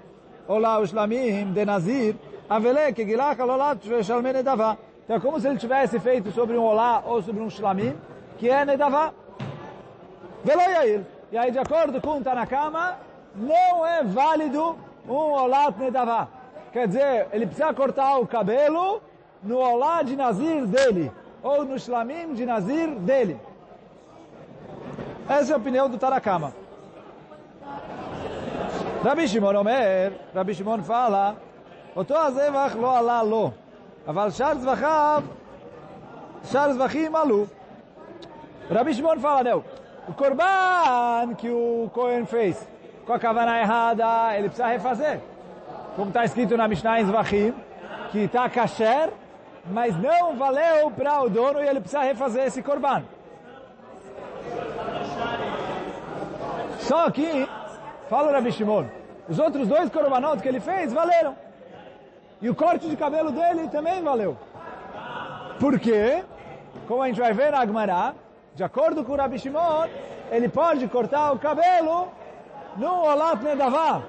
olá 0.47 0.79
os 0.79 0.93
lamim 0.93 1.53
de 1.53 1.65
nazir, 1.65 2.17
avele 2.49 2.93
que 2.93 3.05
gilach 3.05 3.39
alolat 3.41 3.81
shalme 4.03 4.33
nedavá. 4.33 4.77
Então 5.05 5.17
é 5.17 5.21
como 5.21 5.39
se 5.39 5.49
ele 5.49 5.59
tivesse 5.59 5.99
feito 6.01 6.31
sobre 6.31 6.57
um 6.57 6.63
olá 6.63 7.03
ou 7.05 7.21
sobre 7.23 7.43
um 7.43 7.51
shlamim, 7.51 7.95
que 8.39 8.49
é 8.49 8.65
nedavá. 8.65 9.13
Velo 10.43 10.63
yair. 10.63 11.03
E 11.31 11.37
aí, 11.37 11.51
de 11.51 11.59
acordo 11.59 12.01
com 12.01 12.19
o 12.19 12.23
Tanakama, 12.23 12.97
não 13.35 13.85
é 13.85 14.03
válido 14.05 14.77
um 15.09 15.13
olat 15.13 15.77
nedavá. 15.79 16.29
Quer 16.73 16.87
dizer, 16.87 17.29
ele 17.33 17.47
precisa 17.47 17.75
cortar 17.75 18.19
o 18.19 18.27
cabelo 18.27 19.03
no 19.43 19.59
olá 19.59 20.03
de 20.03 20.17
Nazir 20.17 20.67
dele, 20.67 21.13
ou 21.43 21.65
no 21.65 21.79
shlamim 21.79 22.33
de 22.33 22.47
Nazir 22.47 22.89
dele. 23.01 23.39
Essa 25.28 25.51
é 25.51 25.54
a 25.54 25.58
opinião 25.58 25.89
do 25.89 25.98
Tarakama. 25.98 26.54
Rabi 29.04 29.28
Shimon 29.28 29.56
Omer, 29.56 30.13
Rabi 30.36 30.54
Shimon 30.54 30.84
fala, 30.84 31.36
אותו 31.96 32.18
הזבח 32.18 32.75
לא 32.80 32.98
עלה 32.98 33.24
לו, 33.24 33.51
אבל 34.08 34.32
שאר 34.32 34.58
זבחיו, 34.58 35.24
שאר 36.51 36.74
זבחים 36.74 37.16
עלו. 37.16 37.46
Rabi 38.72 38.94
Shimon 38.94 39.20
fala, 39.20 39.44
não, 39.44 39.63
o 40.08 40.13
korban 40.13 41.36
que 41.36 41.50
o 41.50 41.89
Cohen 41.94 42.25
fez, 42.25 42.68
com 43.06 43.13
a 43.13 43.20
kavana 43.20 43.60
errada, 43.60 44.38
ele 44.38 44.50
precisa 44.50 44.68
refazer 44.68 45.20
como 46.00 46.12
está 46.12 46.24
escrito 46.24 46.56
na 46.56 46.66
Mishnah 46.66 47.01
em 47.01 47.06
Zvachim, 47.06 47.54
que 48.10 48.20
está 48.20 48.50
kasher, 48.50 49.10
mas 49.70 49.94
não 49.98 50.38
valeu 50.38 50.89
para 50.92 51.22
o 51.22 51.30
dono 51.30 51.62
e 51.62 51.68
ele 51.68 51.82
precisa 51.82 52.01
refazer 52.01 52.46
esse 52.46 52.62
korban. 52.63 53.04
Só 56.87 57.11
que, 57.11 57.49
fala 58.11 58.33
Rabi 58.33 58.53
Shimon, 58.53 58.85
os 59.29 59.38
outros 59.38 59.67
dois 59.67 59.88
korbanot 59.91 60.43
que 60.43 60.49
ele 60.49 60.61
fez 60.61 60.93
valeram. 60.93 61.35
E 62.43 62.50
o 62.50 62.55
corte 62.55 62.88
de 62.88 62.97
cabelo 62.97 63.33
dele 63.33 63.69
também 63.69 64.03
valeu. 64.03 64.37
Por 65.59 65.81
quê? 65.81 66.23
Como 66.87 67.03
a 67.03 67.07
gente 67.07 67.21
vai 67.21 67.33
ver 67.33 67.53
na 67.53 67.61
Agmará, 67.61 68.14
de 68.55 68.62
acordo 68.62 69.03
com 69.03 69.12
o 69.12 69.17
Rabi 69.17 69.38
Shimon, 69.38 69.88
ele 70.31 70.49
pode 70.49 70.87
cortar 70.88 71.33
o 71.33 71.38
cabelo 71.38 72.09
no 72.76 72.93
Olat 73.05 73.43
Nedavah 73.43 74.03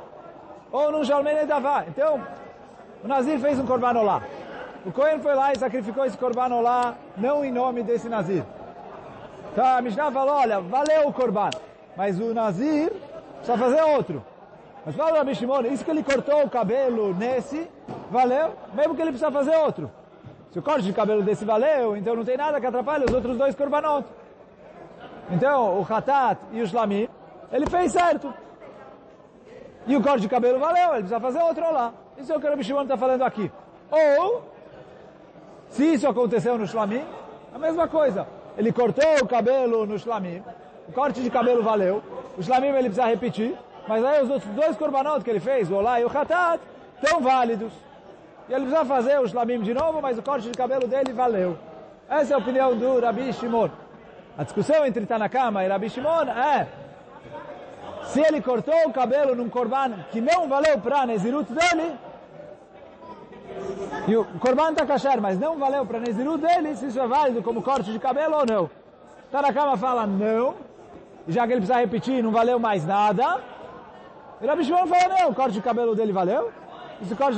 ou 0.71 0.91
num 0.91 1.03
Jalmei 1.05 1.45
Davá. 1.45 1.85
Então, 1.87 2.21
o 3.01 3.07
Nazir 3.07 3.39
fez 3.39 3.57
um 3.57 3.65
Korban 3.65 3.97
Olá. 3.97 4.21
O 4.85 4.91
Cohen 4.91 5.19
foi 5.19 5.33
lá 5.33 5.53
e 5.53 5.57
sacrificou 5.57 6.05
esse 6.05 6.17
Korban 6.17 6.53
Olá, 6.53 6.95
não 7.15 7.45
em 7.45 7.51
nome 7.51 7.83
desse 7.83 8.09
Nazir. 8.09 8.43
Então 9.53 9.65
a 9.65 9.81
Mishnah 9.81 10.11
falou, 10.11 10.35
olha, 10.35 10.59
valeu 10.59 11.07
o 11.07 11.13
Korban, 11.13 11.49
mas 11.95 12.19
o 12.19 12.33
Nazir 12.33 12.91
precisa 13.37 13.57
fazer 13.57 13.81
outro. 13.81 14.23
Mas 14.85 14.95
fala 14.95 15.17
Rabi 15.17 15.33
Shimon, 15.33 15.61
isso 15.61 15.83
que 15.83 15.91
ele 15.91 16.03
cortou 16.03 16.43
o 16.43 16.49
cabelo 16.49 17.13
nesse, 17.13 17.67
valeu, 18.11 18.53
mesmo 18.73 18.95
que 18.95 19.01
ele 19.01 19.11
precisa 19.11 19.31
fazer 19.31 19.55
outro. 19.57 19.89
Se 20.51 20.59
o 20.59 20.61
corte 20.61 20.83
de 20.83 20.93
cabelo 20.93 21.23
desse 21.23 21.43
valeu, 21.43 21.97
então 21.97 22.15
não 22.15 22.23
tem 22.23 22.37
nada 22.37 22.61
que 22.61 22.65
atrapalhe 22.65 23.05
os 23.05 23.13
outros 23.13 23.37
dois 23.37 23.55
Korbanot. 23.55 24.05
Então, 25.31 25.79
o 25.79 25.85
Hatat 25.89 26.39
e 26.51 26.61
o 26.61 26.67
Shlamim, 26.67 27.09
ele 27.51 27.65
fez 27.65 27.91
certo. 27.91 28.33
E 29.87 29.95
o 29.95 30.01
corte 30.01 30.21
de 30.21 30.29
cabelo 30.29 30.59
valeu, 30.59 30.91
ele 30.91 30.99
precisa 30.99 31.19
fazer 31.19 31.41
outro 31.41 31.73
lá. 31.73 31.93
Isso 32.17 32.31
é 32.31 32.37
o 32.37 32.39
que 32.39 32.47
o 32.47 32.49
Rabi 32.49 32.63
Shimon 32.63 32.83
está 32.83 32.95
falando 32.95 33.23
aqui. 33.23 33.51
Ou, 33.91 34.43
se 35.69 35.93
isso 35.93 36.07
aconteceu 36.07 36.57
no 36.57 36.67
Shlamim, 36.67 37.03
a 37.53 37.57
mesma 37.57 37.87
coisa. 37.87 38.27
Ele 38.57 38.71
cortou 38.71 39.17
o 39.21 39.27
cabelo 39.27 39.85
no 39.85 39.97
Shlamim, 39.97 40.41
o 40.87 40.91
corte 40.91 41.21
de 41.21 41.29
cabelo 41.29 41.63
valeu, 41.63 42.03
o 42.37 42.43
Shlamim 42.43 42.67
ele 42.67 42.89
precisa 42.89 43.05
repetir, 43.05 43.55
mas 43.87 44.03
aí 44.03 44.23
os 44.23 44.29
outros 44.29 44.51
dois 44.53 44.75
korbanot 44.75 45.23
que 45.23 45.29
ele 45.29 45.39
fez, 45.39 45.69
o 45.69 45.75
Olá 45.75 45.99
e 45.99 46.05
o 46.05 46.17
Hatat, 46.17 46.59
estão 47.01 47.21
válidos. 47.21 47.73
E 48.47 48.53
ele 48.53 48.65
precisa 48.65 48.85
fazer 48.85 49.19
o 49.19 49.27
Shlamim 49.27 49.61
de 49.61 49.73
novo, 49.73 50.01
mas 50.01 50.17
o 50.17 50.21
corte 50.21 50.49
de 50.49 50.57
cabelo 50.57 50.87
dele 50.87 51.13
valeu. 51.13 51.57
Essa 52.07 52.33
é 52.33 52.35
a 52.35 52.37
opinião 52.37 52.75
do 52.75 52.99
Rabi 52.99 53.33
Shimon. 53.33 53.69
A 54.37 54.43
discussão 54.43 54.85
entre 54.85 55.05
Tanakama 55.05 55.63
e 55.63 55.67
Rabi 55.67 55.89
Shimon 55.89 56.29
é 56.29 56.67
se 58.03 58.21
ele 58.21 58.41
cortou 58.41 58.87
o 58.87 58.93
cabelo 58.93 59.35
num 59.35 59.49
korban 59.49 59.93
que 60.11 60.21
não 60.21 60.47
valeu 60.47 60.77
para 60.79 61.05
Nezirut 61.05 61.51
dele, 61.51 61.95
e 64.07 64.15
o 64.15 64.25
korban 64.39 64.71
está 64.71 64.85
kasher, 64.85 65.19
mas 65.19 65.39
não 65.39 65.57
valeu 65.57 65.85
para 65.85 65.99
Nezirut 65.99 66.39
dele, 66.39 66.75
se 66.75 66.87
isso 66.87 66.99
é 66.99 67.07
válido 67.07 67.41
como 67.41 67.63
corte 67.63 67.91
de 67.91 67.97
cabelo 67.97 68.35
ou 68.35 68.45
não. 68.45 68.69
Tanakama 69.31 69.75
fala 69.75 70.05
não, 70.05 70.53
já 71.27 71.45
que 71.45 71.53
ele 71.53 71.61
precisa 71.61 71.79
repetir, 71.79 72.23
não 72.23 72.31
valeu 72.31 72.59
mais 72.59 72.85
nada. 72.85 73.41
E 74.41 74.45
Rabi 74.45 74.63
Shimon 74.63 74.87
fala 74.87 75.19
não, 75.19 75.29
o 75.29 75.35
corte 75.35 75.53
de 75.53 75.61
cabelo 75.61 75.95
dele 75.95 76.11
valeu. 76.11 76.51
E 77.01 77.05
se 77.05 77.13
o 77.13 77.17
corte 77.17 77.37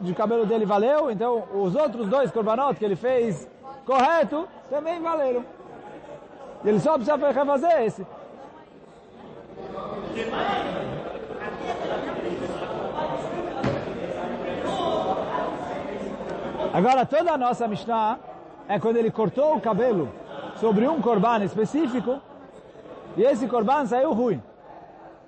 de 0.00 0.14
cabelo 0.14 0.46
dele 0.46 0.64
valeu, 0.64 1.10
então 1.10 1.44
os 1.52 1.74
outros 1.74 2.08
dois 2.08 2.30
korbanot 2.30 2.78
que 2.78 2.84
ele 2.84 2.96
fez 2.96 3.48
correto, 3.84 4.48
também 4.70 5.00
valeram. 5.00 5.44
E 6.64 6.68
ele 6.68 6.80
só 6.80 6.94
precisa 6.94 7.16
refazer 7.16 7.82
esse. 7.82 8.06
Agora, 16.72 17.06
toda 17.06 17.32
a 17.32 17.38
nossa 17.38 17.68
Mishnah 17.68 18.18
é 18.68 18.80
quando 18.80 18.96
ele 18.96 19.10
cortou 19.10 19.56
o 19.56 19.60
cabelo 19.60 20.08
sobre 20.56 20.88
um 20.88 21.00
korban 21.00 21.44
específico 21.44 22.20
e 23.16 23.22
esse 23.22 23.46
korban 23.46 23.86
saiu 23.86 24.12
ruim. 24.12 24.42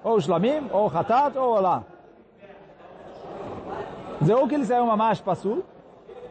Ou 0.02 0.20
shlamim, 0.20 0.68
ou 0.72 0.86
hatat, 0.88 1.36
ou 1.36 1.56
olá. 1.56 1.84
Dizer, 4.20 4.34
ou 4.34 4.48
que 4.48 4.54
ele 4.54 4.64
saiu 4.64 4.84
uma 4.84 4.96
mash 4.96 5.20
pasul, 5.20 5.64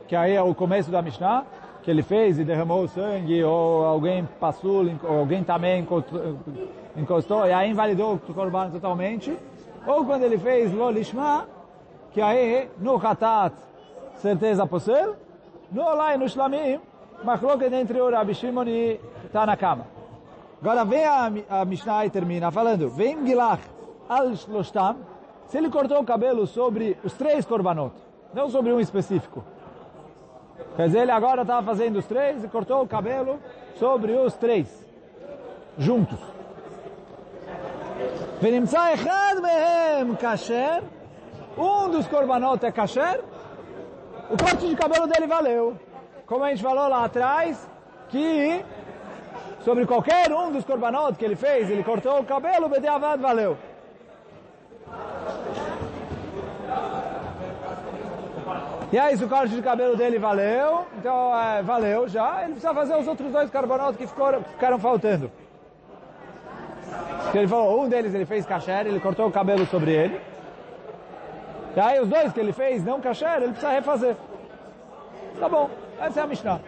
que 0.07 0.15
aí 0.15 0.33
é 0.33 0.41
o 0.41 0.55
começo 0.55 0.89
da 0.91 1.01
Mishnah, 1.01 1.45
que 1.83 1.91
ele 1.91 2.01
fez 2.01 2.39
e 2.39 2.43
derramou 2.43 2.87
sangue, 2.87 3.43
ou 3.43 3.85
alguém 3.85 4.27
passou, 4.39 4.85
ou 5.03 5.19
alguém 5.19 5.43
também 5.43 5.85
encostou, 6.95 7.45
e 7.45 7.53
aí 7.53 7.69
invalidou 7.69 8.15
o 8.15 8.33
korban 8.33 8.71
totalmente, 8.71 9.37
ou 9.85 10.03
quando 10.05 10.23
ele 10.23 10.37
fez 10.37 10.73
lo 10.73 10.89
lishma, 10.89 11.45
que 12.11 12.21
aí 12.21 12.69
no 12.79 12.95
hatat, 12.95 13.53
certeza 14.15 14.65
possível, 14.65 15.15
no 15.71 15.83
olá 15.83 16.15
e 16.15 16.17
no 16.17 16.27
shlamim, 16.27 16.79
machloket 17.23 17.73
entre 17.73 18.01
o 18.01 18.09
Rabi 18.09 18.33
Shimon 18.33 18.67
e 18.67 18.99
Tanakama. 19.31 19.85
Agora 20.64 20.84
vem 20.84 21.04
a, 21.04 21.32
a 21.48 21.64
Mishnah 21.64 22.06
e 22.06 22.10
termina 22.10 22.50
falando, 22.50 22.88
vem 22.90 23.26
gilach 23.26 23.62
al 24.08 24.34
shloshtam, 24.36 24.96
se 25.46 25.56
ele 25.58 25.70
cortou 25.70 26.00
o 26.00 26.04
cabelo 26.04 26.46
sobre 26.46 26.96
os 27.02 27.14
três 27.14 27.44
korbanot, 27.44 27.94
não 28.34 28.50
sobre 28.50 28.72
um 28.72 28.80
específico, 28.80 29.42
Quer 30.76 30.86
dizer, 30.86 31.00
ele 31.00 31.10
agora 31.10 31.42
estava 31.42 31.66
fazendo 31.66 31.98
os 31.98 32.06
três 32.06 32.44
e 32.44 32.48
cortou 32.48 32.82
o 32.82 32.88
cabelo 32.88 33.38
sobre 33.76 34.12
os 34.12 34.34
três, 34.34 34.86
juntos. 35.78 36.18
ונמצא 38.42 38.94
אחד 38.94 39.34
מהם 39.42 40.16
kasher, 40.16 40.82
um 41.58 41.90
dos 41.90 42.06
korbanot 42.06 42.64
é 42.64 42.72
kasher, 42.72 43.20
o 44.30 44.36
corte 44.42 44.68
de 44.68 44.76
cabelo 44.76 45.06
dele 45.06 45.26
valeu. 45.26 45.76
Como 46.26 46.44
a 46.44 46.48
gente 46.48 46.62
falou 46.62 46.88
lá 46.88 47.04
atrás, 47.04 47.68
que 48.08 48.64
sobre 49.65 49.83
qualquer 49.87 50.31
um 50.31 50.51
dos 50.51 50.63
korbanot 50.63 51.17
que 51.17 51.25
ele 51.25 51.35
fez, 51.35 51.71
ele 51.71 51.83
cortou 51.83 52.19
o 52.19 52.23
cabelo, 52.23 52.67
o 52.67 52.69
Bediavad 52.69 53.19
valeu. 53.19 53.57
E 58.91 58.99
aí, 58.99 59.17
se 59.17 59.23
o 59.25 59.27
corte 59.27 59.55
de 59.55 59.63
cabelo 59.63 59.97
dele 59.97 60.19
valeu, 60.19 60.85
então 60.99 61.35
é, 61.37 61.63
valeu 61.63 62.07
já, 62.07 62.43
ele 62.43 62.51
precisa 62.51 62.73
fazer 62.75 62.95
os 62.95 63.07
outros 63.07 63.31
dois 63.31 63.49
carbonatos 63.49 63.97
que 63.97 64.05
ficaram, 64.05 64.43
ficaram 64.43 64.77
faltando. 64.77 65.31
Ele 67.33 67.47
falou, 67.47 67.83
um 67.83 67.89
deles 67.89 68.13
ele 68.13 68.25
fez 68.25 68.45
kasher, 68.45 68.85
ele 68.85 68.99
cortou 68.99 69.27
o 69.27 69.31
cabelo 69.31 69.65
sobre 69.65 69.91
ele. 69.91 70.21
E 71.75 71.79
aí 71.79 71.99
os 71.99 72.07
dois 72.07 72.31
que 72.31 72.39
ele 72.39 72.53
fez 72.53 72.85
não 72.85 73.01
kasher, 73.01 73.37
ele 73.37 73.47
precisa 73.47 73.71
refazer. 73.71 74.15
Tá 75.39 75.49
bom, 75.49 75.69
essa 75.99 76.19
é 76.19 76.23
a 76.23 76.27
Mishnah. 76.27 76.61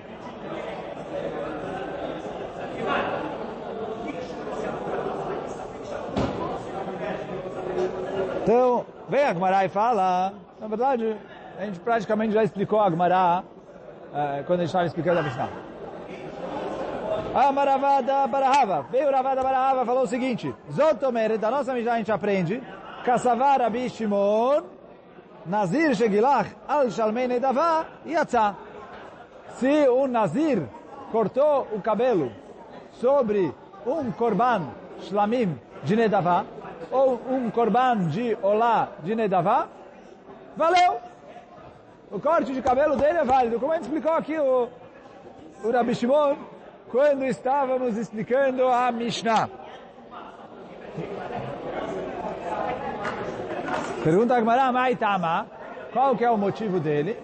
Então, 8.48 8.86
vem 9.10 9.26
a 9.26 9.34
Gmará 9.34 9.66
e 9.66 9.68
fala, 9.68 10.34
na 10.58 10.68
verdade, 10.68 11.18
a 11.60 11.66
gente 11.66 11.82
praticamente 11.82 12.34
já 12.34 12.46
explicou 12.46 12.80
a 12.80 12.90
Gemara 12.90 13.44
uh, 13.44 14.44
quando 14.46 14.62
a 14.62 14.64
gente 14.64 14.68
estava 14.68 14.86
explicando 14.86 15.20
a 15.20 15.24
Mishnah. 15.24 15.50
A 17.36 17.52
Maravada 17.52 18.26
Barahava. 18.26 18.84
Veio 18.90 19.12
Ravada 19.12 19.44
Barahava 19.44 19.86
falou 19.86 20.04
o 20.04 20.08
seguinte. 20.08 20.56
Zotomer, 20.72 21.38
da 21.38 21.52
nossa 21.52 21.74
Mishnah 21.74 21.94
a 21.94 21.98
gente 21.98 22.12
aprende. 22.12 22.64
Kassavar 23.04 23.60
Rabi 23.60 23.90
Shimon. 23.90 24.64
Nazir 25.46 25.94
Shegilach 25.94 26.48
Al 26.68 26.90
Shalmei 26.90 27.28
Nedavá 27.28 27.86
Yatzá. 28.06 28.56
Se 29.56 29.90
o 29.90 30.08
Nazir 30.08 30.64
cortou 31.12 31.68
o 31.74 31.82
cabelo 31.82 32.32
sobre 33.00 33.54
um 33.86 34.12
korban 34.12 34.68
shlamim 35.02 35.58
de 35.84 35.96
Nedavá, 35.96 36.46
ou 36.92 37.20
um 37.30 37.50
korban 37.50 38.08
de 38.10 38.38
olá 38.42 38.90
de 39.04 39.16
Nedavá, 39.16 39.68
valeu! 40.56 41.08
o 42.12 42.20
corte 42.20 42.54
de 42.54 42.62
cabelo 42.62 42.96
dele 42.96 43.20
é 43.20 43.26
válido. 43.26 43.60
Como 43.60 43.72
a 43.72 43.76
gente 43.76 43.86
explicou 43.86 44.14
aqui 44.14 44.38
o, 44.38 44.70
o 45.64 45.72
Rabi 45.72 45.94
Shimon, 45.94 46.36
quando 46.90 47.26
estávamos 47.26 47.98
explicando 47.98 48.68
a 48.68 48.92
Mishnah. 48.92 49.50
Pergunta 54.04 54.36
a 54.36 54.40
Gemara, 54.40 54.72
Maitama, 54.72 55.48
qual 55.92 56.16
que 56.16 56.24
é 56.24 56.32
o 56.32 56.38
motivo 56.38 56.80
dele? 56.80 57.18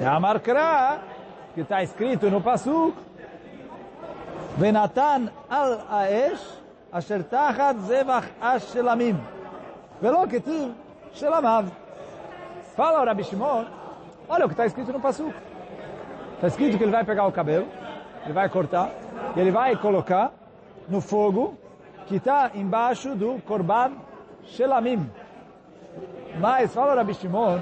Yamar 0.00 0.40
Kra, 0.40 1.00
que 1.54 1.60
está 1.60 1.82
escrito 1.82 2.30
no 2.30 2.40
Pasuk, 2.40 2.96
Venatan 4.58 5.30
al 5.48 5.78
Aesh, 5.88 6.42
asher 6.92 7.22
tachat 7.22 7.76
zevach 7.86 8.24
ash 8.40 8.64
shelamim, 8.72 9.16
velo 10.02 10.26
ketiv 10.26 10.74
shelamav. 11.14 11.70
Fala 12.74 13.02
o 13.02 13.04
Rabi 13.04 13.22
Shimon, 13.22 13.66
olha 14.28 14.46
o 14.46 14.48
que 14.48 14.54
está 14.54 14.66
escrito 14.66 14.92
no 14.92 14.98
Pasuk. 15.00 15.32
Está 16.34 16.48
escrito 16.48 16.76
que 16.76 16.82
ele 16.82 16.90
vai 16.90 17.04
pegar 17.04 17.26
o 17.26 17.32
cabelo, 17.32 17.68
ele 18.24 18.32
vai 18.32 18.48
cortar, 18.48 18.90
e 19.36 19.40
ele 19.40 19.52
vai 19.52 19.76
colocar 19.76 20.32
no 20.88 21.00
fogo 21.00 21.56
que 22.06 22.16
está 22.16 22.50
embaixo 22.52 23.14
do 23.14 23.40
Korban 23.42 23.92
Shelamim. 24.44 25.08
Mas, 26.40 26.74
fala 26.74 26.94
o 26.94 26.96
Rabi 26.96 27.14
Shimon, 27.14 27.60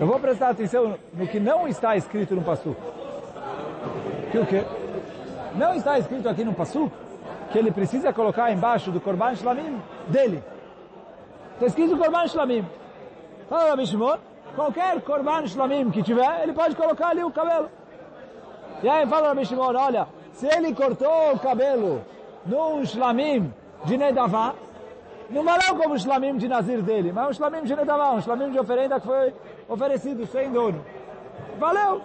eu 0.00 0.06
vou 0.06 0.18
prestar 0.18 0.48
atenção 0.48 0.98
no 1.14 1.28
que 1.28 1.38
não 1.38 1.68
está 1.68 1.96
escrito 1.96 2.34
no 2.34 2.42
Pasuk. 2.42 2.76
Que 4.32 4.38
o 4.38 4.46
quê? 4.46 4.64
Não 5.56 5.74
está 5.74 5.98
escrito 5.98 6.28
aqui 6.28 6.44
no 6.44 6.54
Pasuk 6.54 6.92
que 7.50 7.58
ele 7.58 7.70
precisa 7.70 8.12
colocar 8.12 8.52
embaixo 8.52 8.90
do 8.90 9.00
Korban 9.00 9.34
Shlamim 9.34 9.80
dele. 10.08 10.42
Está 11.54 11.66
escrito 11.66 11.96
Korban 11.96 12.26
Shlamim. 12.26 12.64
Fala 13.48 13.70
Rabi 13.70 13.86
qualquer 14.56 15.02
korban 15.02 15.46
shlamim 15.46 15.90
que 15.90 16.02
tiver, 16.02 16.42
ele 16.42 16.52
pode 16.52 16.74
colocar 16.74 17.08
ali 17.08 17.22
o 17.22 17.30
cabelo. 17.30 17.68
E 18.82 18.88
aí 18.88 19.06
fala 19.06 19.28
Rabi 19.28 19.42
olha, 19.54 20.08
se 20.32 20.46
ele 20.46 20.74
cortou 20.74 21.34
o 21.34 21.38
cabelo 21.38 22.02
num 22.44 22.84
shlamim 22.84 23.52
de 23.84 23.96
Nedavá, 23.96 24.54
não 25.30 25.44
valeu 25.44 25.76
como 25.76 25.98
shlamim 25.98 26.36
de 26.38 26.48
Nazir 26.48 26.82
dele, 26.82 27.12
mas 27.12 27.28
um 27.28 27.32
shlamim 27.32 27.62
de 27.64 27.76
Nedavá, 27.76 28.12
um 28.12 28.20
shlamim 28.20 28.50
de 28.50 28.58
oferenda 28.58 28.98
que 28.98 29.06
foi 29.06 29.34
oferecido 29.68 30.26
sem 30.26 30.50
dono. 30.50 30.84
Valeu! 31.58 32.00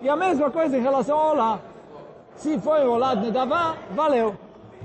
E 0.00 0.08
a 0.08 0.16
mesma 0.16 0.50
coisa 0.50 0.76
em 0.76 0.82
relação 0.82 1.16
ao 1.16 1.34
olá. 1.34 1.60
Se 2.42 2.58
foi 2.58 2.84
o 2.84 2.94
olá 2.94 3.14
de 3.14 3.26
Nedavá, 3.26 3.76
valeu. 3.92 4.34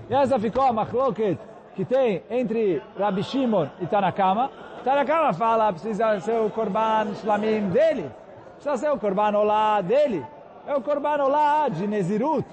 E 0.08 0.14
essa 0.14 0.38
ficou 0.38 0.62
a 0.62 0.72
machloket 0.72 1.40
que 1.76 1.84
tem 1.84 2.22
entre 2.30 2.84
Rabi 2.96 3.24
Shimon 3.24 3.68
e 3.82 3.88
Tanakama, 3.88 4.52
Tanakama 4.84 5.34
fala, 5.34 5.74
precisa 5.74 6.20
ser 6.20 6.40
o 6.40 6.52
Korban 6.52 7.16
Shlamim 7.16 7.70
dele, 7.70 8.12
precisa 8.54 8.78
ser 8.78 8.92
o 8.92 9.00
Korban 9.00 9.36
Olá 9.36 9.82
dele, 9.82 10.24
é 10.68 10.76
o 10.76 10.82
Korban 10.84 11.24
Olá 11.24 11.68
de 11.68 11.88
Nezirut, 11.88 12.46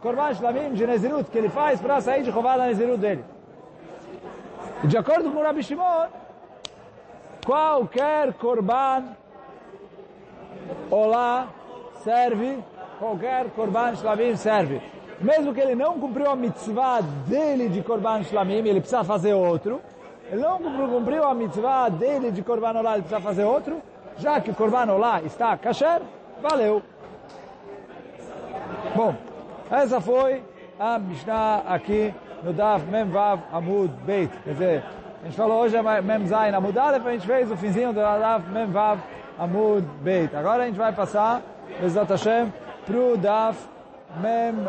Korban 0.00 0.32
Shlamim 0.32 0.72
de 0.72 0.86
Nezirut, 0.86 1.30
que 1.30 1.36
ele 1.36 1.50
faz 1.50 1.78
para 1.78 2.00
sair 2.00 2.22
de 2.22 2.30
roubada 2.30 2.64
Nezirut 2.64 2.96
dele. 2.96 3.22
E 4.82 4.86
de 4.86 4.96
acordo 4.96 5.30
com 5.32 5.42
Rabi 5.42 5.62
Shimon, 5.62 6.06
qualquer 7.44 8.32
Korban 8.32 9.04
Olá 10.90 11.48
serve, 12.02 12.64
qualquer 12.98 13.50
Korban 13.50 13.94
Shlamim 13.94 14.36
serve. 14.36 14.80
Mesmo 15.20 15.54
que 15.54 15.60
ele 15.60 15.74
não 15.74 15.98
cumpriu 15.98 16.30
a 16.30 16.36
mitzvah 16.36 17.00
dele 17.26 17.68
de 17.68 17.82
Korban 17.82 18.22
Shlamim, 18.22 18.66
ele 18.66 18.80
precisa 18.80 19.02
fazer 19.02 19.32
outro, 19.32 19.80
ele 20.30 20.42
não 20.42 20.58
cumpriu 20.58 21.24
a 21.24 21.34
mitzvah 21.34 21.88
dele 21.88 22.30
de 22.30 22.42
Korban 22.42 22.78
Olá, 22.78 22.94
ele 22.94 23.02
precisa 23.02 23.20
fazer 23.20 23.44
outro, 23.44 23.80
já 24.18 24.40
que 24.40 24.50
o 24.50 24.54
Korban 24.54 24.92
Olá 24.92 25.22
está 25.22 25.56
kasher, 25.56 26.02
valeu. 26.42 26.82
Bom, 28.94 29.14
essa 29.70 30.00
foi 30.00 30.42
a 30.78 30.98
Mishnah 30.98 31.62
aqui 31.66 32.14
no 32.42 32.52
Daf 32.52 32.84
Mem 32.86 33.04
Vav 33.04 33.40
Amud 33.52 33.92
Beit. 34.04 34.30
Quer 34.44 34.52
dizer, 34.52 34.84
a 35.22 35.24
gente 35.24 35.36
falou 35.36 35.60
hoje 35.62 35.76
é 35.76 36.02
Mem 36.02 36.26
Zayin 36.26 36.54
Amud 36.54 36.78
Aleph, 36.78 37.06
a 37.06 37.12
gente 37.12 37.26
fez 37.26 37.50
o 37.50 37.56
finzinho 37.56 37.92
do 37.92 38.00
Daf 38.00 38.48
Mem 38.50 38.66
Vav 38.66 38.98
Amud 39.38 39.86
Beit. 40.02 40.34
Agora 40.36 40.64
a 40.64 40.66
gente 40.66 40.78
vai 40.78 40.92
passar, 40.92 41.42
Bezat 41.80 42.10
Hashem, 42.10 42.52
pro 42.85 43.17
Daf 43.17 43.57
Mem 44.21 44.67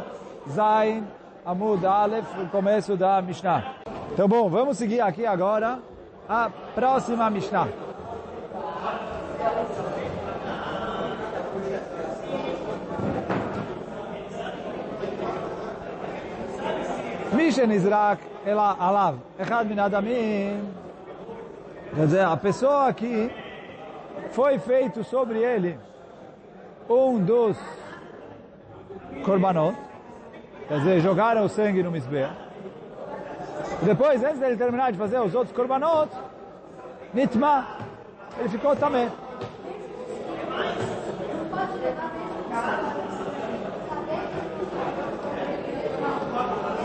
Zayin 0.49 1.05
Amud 1.45 1.85
Aleph, 1.85 2.27
o 2.39 2.47
começo 2.49 2.97
da 2.97 3.21
Mishnah. 3.21 3.75
Então, 4.13 4.29
bom, 4.29 4.49
vamos 4.49 4.79
seguir 4.79 5.01
aqui 5.01 5.27
agora 5.27 5.79
a 6.29 6.51
próxima 6.75 7.31
Mishnah. 7.31 7.69
מי 17.35 17.53
שנזרק 17.53 18.19
אלא 18.47 18.63
עליו 18.79 19.15
אחד 19.43 19.67
מן 19.71 19.79
הדמים, 19.79 20.73
quer 21.97 22.07
dizer, 22.07 22.25
a 22.25 22.37
pessoa 22.37 22.93
que 22.93 23.31
foi 24.31 24.59
feito 24.59 25.05
sobre 25.05 25.39
ele 25.39 25.79
um 26.89 27.19
dos 27.19 27.57
korbanot, 29.24 29.76
quer 30.68 30.80
dizer, 30.80 31.02
jogaram 31.02 31.46
o 31.46 31.50
sangue 31.50 31.84
no 31.84 31.92
misbeah, 31.92 32.48
depois, 33.82 34.24
antes 34.24 34.40
dele 34.40 34.58
terminar 34.58 34.92
de 34.92 34.98
fazer 34.98 35.20
os 35.20 35.36
outros 35.36 35.56
korbanot, 35.56 36.10
nitma, 37.14 37.68
ele 38.40 38.50
ficou 38.50 38.76
também. 38.76 39.10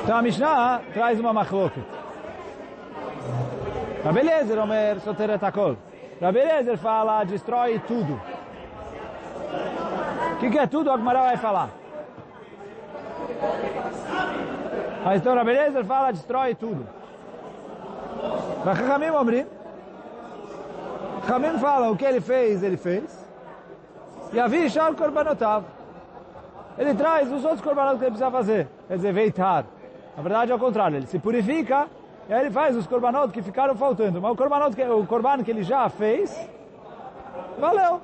Então 0.02 0.16
a 0.16 0.22
Mishnah 0.22 0.82
traz 0.92 1.18
uma 1.18 1.32
machloket. 1.32 1.84
Rabbi 4.04 4.18
Eliezer 4.18 4.58
Omer 4.58 5.00
Soteret 5.00 5.42
Akol. 5.44 5.76
Eliezer 6.20 6.76
fala, 6.76 7.24
destrói 7.24 7.78
tudo. 7.86 8.20
O 10.32 10.36
que, 10.38 10.50
que 10.50 10.58
é 10.58 10.66
tudo? 10.66 10.90
A 10.90 10.96
Gemara 10.96 11.22
vai 11.22 11.36
falar. 11.36 11.81
Mas 15.05 15.20
então 15.20 15.35
Rabbi 15.35 15.50
Eliezer 15.50 15.85
fala, 15.85 16.12
destrói 16.12 16.55
tudo. 16.55 16.87
Mas 18.64 18.78
Chachamim 18.78 19.11
Omrim. 19.11 19.46
Chachamim 21.22 21.59
fala, 21.59 21.90
o 21.90 21.96
que 21.96 22.05
ele 22.05 22.20
fez, 22.20 22.62
ele 22.62 22.76
fez. 22.76 23.22
E 24.33 24.38
a 24.38 24.46
Vishal 24.46 24.94
Korbanotav. 24.94 25.64
Ele 26.78 26.94
traz 26.94 27.31
os 27.31 27.44
outros 27.44 27.61
korbanot 27.61 27.98
que 27.98 28.05
ele 28.05 28.12
precisa 28.12 28.31
fazer. 28.31 28.68
Quer 28.88 28.96
dizer, 28.96 29.12
veitar. 29.12 29.64
Na 30.16 30.22
verdade 30.22 30.52
é 30.52 30.55
o 30.55 30.59
contrário, 30.59 30.96
ele 30.96 31.07
se 31.07 31.18
purifica 31.18 31.87
e 32.28 32.33
aí 32.33 32.40
ele 32.40 32.50
faz 32.50 32.76
os 32.76 32.87
korbanot 32.87 33.33
que 33.33 33.42
ficaram 33.42 33.74
faltando. 33.74 34.20
Mas 34.20 34.33
o 34.33 34.37
korbanot 34.37 34.74
que, 34.74 34.83
o 34.83 35.44
que 35.44 35.50
ele 35.50 35.62
já 35.62 35.88
fez, 35.88 36.48
valeu. 37.59 38.00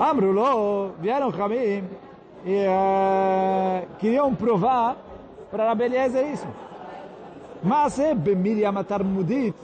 Amrulo, 0.00 0.94
vieram 1.00 1.28
Hamim 1.28 1.84
e 2.44 2.66
uh, 2.66 3.86
queriam 3.98 4.34
provar 4.34 4.96
para 5.50 5.70
a 5.70 5.74
beleza 5.74 6.22
isso. 6.22 6.46
Mas 7.62 7.98
é 7.98 8.14
Miriam 8.14 8.82
Tarmudit. 8.84 9.54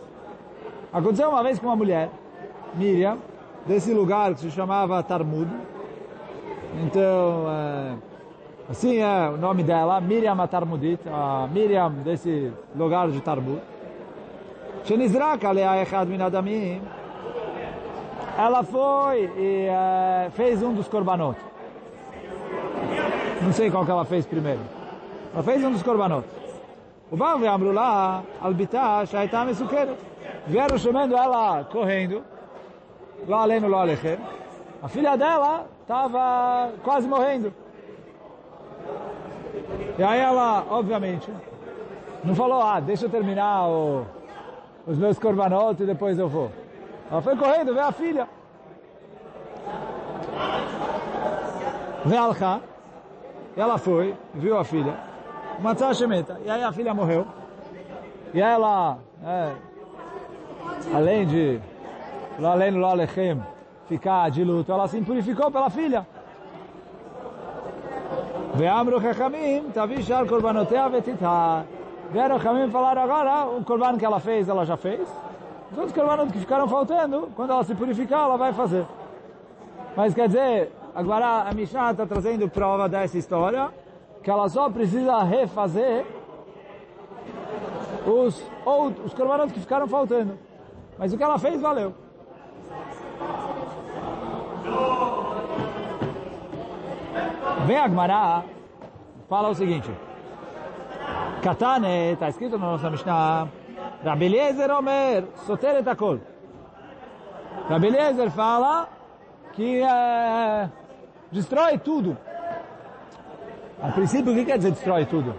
Aconteceu 0.92 1.28
uma 1.28 1.42
vez 1.42 1.58
com 1.58 1.66
uma 1.66 1.76
mulher, 1.76 2.10
Miriam, 2.74 3.18
desse 3.66 3.92
lugar 3.92 4.34
que 4.34 4.40
se 4.40 4.50
chamava 4.50 5.02
Tarmud. 5.02 5.50
Então, 6.82 7.46
uh, 7.46 8.14
Assim 8.68 8.96
é 8.96 9.28
o 9.28 9.36
nome 9.36 9.62
dela, 9.62 10.00
Miriam 10.00 10.46
Tarmudit, 10.46 11.06
a 11.06 11.46
Miriam 11.52 11.90
desse 12.02 12.50
lugar 12.74 13.10
de 13.10 13.20
Tarmud. 13.20 13.60
Shenizrak 14.84 15.44
alea 15.44 15.82
echad 15.82 16.08
min 16.08 16.22
adamim. 16.22 16.80
Ela 18.38 18.62
foi 18.62 19.30
e 19.36 19.68
uh, 19.68 20.30
fez 20.30 20.62
um 20.62 20.72
dos 20.72 20.88
korbanot. 20.88 21.36
Não 23.44 23.52
sei 23.52 23.70
qual 23.70 23.84
que 23.84 23.90
ela 23.90 24.04
fez 24.06 24.24
primeiro. 24.24 24.60
Ela 25.32 25.42
fez 25.42 25.62
um 25.62 25.70
dos 25.70 25.82
korbanot. 25.82 26.26
O 27.10 27.16
Baal 27.16 27.38
veio 27.38 27.72
lá, 27.72 28.22
albita, 28.40 29.04
shaitam 29.06 29.50
e 29.50 29.54
suqueiro. 29.54 29.96
Vieram 30.46 30.78
chamando 30.78 31.14
ela 31.14 31.64
correndo, 31.64 32.24
lá 33.28 33.42
além 33.42 33.60
no 33.60 33.68
Lolechem. 33.68 34.18
A 34.82 34.88
filha 34.88 35.16
dela 35.16 35.66
estava 35.82 36.72
quase 36.82 37.06
morrendo. 37.06 37.52
E 39.98 40.02
aí 40.02 40.20
ela, 40.20 40.64
obviamente, 40.70 41.30
não 42.24 42.34
falou, 42.34 42.62
ah, 42.62 42.80
deixa 42.80 43.04
eu 43.04 43.10
terminar 43.10 43.68
o, 43.68 44.06
os 44.86 44.96
meus 44.98 45.18
korbanot 45.18 45.82
e 45.82 45.86
depois 45.86 46.18
eu 46.18 46.28
vou. 46.28 46.50
Ela 47.10 47.20
foi 47.20 47.36
correndo, 47.36 47.74
vê 47.74 47.80
a 47.80 47.92
filha. 47.92 48.26
Vê 52.06 52.16
Alcha. 52.16 52.73
E 53.56 53.60
ela 53.60 53.78
foi, 53.78 54.14
viu 54.34 54.58
a 54.58 54.64
filha. 54.64 54.94
Matzah 55.60 55.94
Shemeta. 55.94 56.40
E 56.44 56.50
aí 56.50 56.62
a 56.62 56.72
filha 56.72 56.92
morreu. 56.92 57.26
E 58.32 58.40
ela, 58.40 58.98
é, 59.24 59.52
além 60.92 61.26
de, 61.26 61.60
além 62.42 62.72
do 62.72 62.84
Alechem, 62.84 63.40
ficar 63.88 64.28
de 64.30 64.42
luto, 64.42 64.72
ela 64.72 64.88
se 64.88 65.00
purificou 65.00 65.50
pela 65.50 65.70
filha. 65.70 66.04
Ve'amru 68.54 69.00
chachamim, 69.00 69.70
tavi 69.72 70.02
shar 70.02 70.26
korbanotea 70.26 70.88
vetitha. 70.88 71.64
Vieram 72.10 72.38
Chamim 72.40 72.70
falaram 72.70 73.02
agora, 73.02 73.46
o 73.46 73.64
korban 73.64 73.98
que 73.98 74.04
ela 74.04 74.20
fez, 74.20 74.48
ela 74.48 74.64
já 74.64 74.76
fez. 74.76 75.00
Os 75.72 75.78
outros 75.78 75.92
korbanos 75.92 76.30
que 76.30 76.38
ficaram 76.38 76.68
faltando, 76.68 77.28
quando 77.34 77.50
ela 77.50 77.64
se 77.64 77.74
purificar, 77.74 78.24
ela 78.24 78.36
vai 78.36 78.52
fazer. 78.52 78.86
Mas 79.96 80.14
quer 80.14 80.28
dizer, 80.28 80.72
agora 80.94 81.42
a 81.48 81.52
Mishnah 81.52 81.90
está 81.90 82.06
trazendo 82.06 82.48
prova 82.48 82.88
dessa 82.88 83.18
história, 83.18 83.70
que 84.22 84.30
ela 84.30 84.48
só 84.48 84.70
precisa 84.70 85.22
refazer 85.22 86.06
os, 88.06 88.42
outros, 88.64 89.06
os 89.06 89.14
korbanos 89.14 89.52
que 89.52 89.60
ficaram 89.60 89.86
faltando. 89.86 90.38
Mas 90.98 91.12
o 91.12 91.16
que 91.16 91.22
ela 91.22 91.38
fez, 91.38 91.60
valeu. 91.60 91.94
Vem 97.66 97.78
a 97.78 97.88
Gemara, 97.88 98.44
fala 99.28 99.48
o 99.48 99.54
seguinte. 99.54 99.90
Katane, 101.42 102.12
está 102.12 102.28
escrito 102.28 102.58
na 102.58 102.66
nossa 102.66 102.90
Mishnah, 102.90 103.48
Rabbi 104.04 104.24
Eliezer 104.26 104.70
Omer, 104.70 105.24
soter 105.46 105.76
et 105.76 105.88
akol. 105.88 106.20
Rabbi 107.68 107.86
Eliezer 107.86 108.30
fala 108.30 108.88
que 109.52 109.82
é, 109.82 110.70
destrói 111.33 111.77
tudo. 111.77 112.17
A 113.81 113.89
princípio, 113.91 114.31
o 114.31 114.35
que 114.35 114.45
quer 114.45 114.57
dizer 114.57 114.71
destrói 114.71 115.05
tudo? 115.05 115.33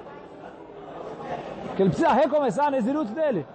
Que 1.77 1.83
ele 1.83 1.91
precisa 1.91 2.13
recomeçar 2.13 2.71
nesse 2.71 2.87
Nezirut 2.87 3.13
dele. 3.13 3.47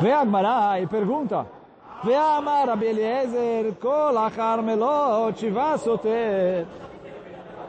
Vem 0.00 0.12
a 0.12 0.24
Gemara 0.24 0.80
e 0.80 0.86
pergunta, 0.86 1.46
ואמר 2.04 2.64
רבי 2.68 2.90
אליעזר, 2.90 3.62
כל 3.78 4.16
החרמלות 4.18 5.38
שבעה 5.38 5.76
סותר. 5.76 6.64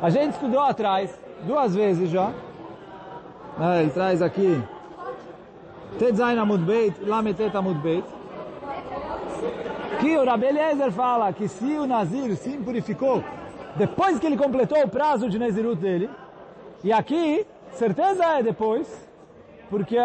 A 0.01 0.09
gente 0.09 0.33
estudou 0.33 0.59
atrás, 0.59 1.17
duas 1.47 1.73
vezes 1.73 2.09
já. 2.09 2.31
É, 3.59 3.81
ele 3.81 3.91
traz 3.91 4.21
aqui. 4.21 4.61
Tetzain 5.97 6.37
Amud 6.37 6.63
Beit, 6.65 7.01
Lametet 7.05 7.55
Amud 7.55 7.79
Beit. 7.79 8.05
Que 10.00 10.16
o 10.16 10.24
Rabi 10.24 10.46
Eliezer 10.46 10.90
fala 10.92 11.32
que 11.32 11.46
se 11.46 11.78
o 11.78 11.86
Nazir 11.86 12.36
se 12.36 12.56
purificou 12.58 13.22
depois 13.76 14.18
que 14.18 14.26
ele 14.26 14.36
completou 14.36 14.82
o 14.82 14.88
prazo 14.88 15.28
de 15.28 15.38
Nezirut 15.38 15.80
dele, 15.80 16.10
e 16.82 16.92
aqui, 16.92 17.46
certeza 17.72 18.24
é 18.24 18.42
depois, 18.42 18.86
porque 19.68 19.96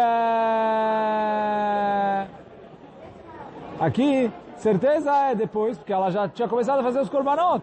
Aqui, 3.78 4.32
certeza 4.56 5.12
é 5.14 5.34
depois, 5.34 5.76
porque 5.76 5.92
ela 5.92 6.10
já 6.10 6.28
tinha 6.28 6.48
começado 6.48 6.80
a 6.80 6.82
fazer 6.82 7.00
os 7.00 7.10
korbanot. 7.10 7.62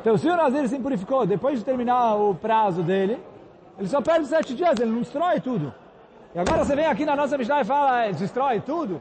Então, 0.00 0.18
se 0.18 0.28
o 0.28 0.36
Nazir 0.36 0.68
se 0.68 0.78
purificou 0.78 1.26
depois 1.26 1.58
de 1.58 1.64
terminar 1.64 2.16
o 2.16 2.34
prazo 2.34 2.82
dele, 2.82 3.18
ele 3.78 3.88
só 3.88 4.02
perde 4.02 4.26
sete 4.26 4.54
dias, 4.54 4.78
ele 4.78 4.90
não 4.90 5.00
destrói 5.00 5.40
tudo. 5.40 5.72
E 6.34 6.38
agora 6.38 6.64
você 6.64 6.76
vem 6.76 6.86
aqui 6.86 7.06
na 7.06 7.16
nossa 7.16 7.38
Mishnah 7.38 7.62
e 7.62 7.64
fala, 7.64 8.04
é, 8.04 8.12
destrói 8.12 8.60
tudo? 8.60 9.00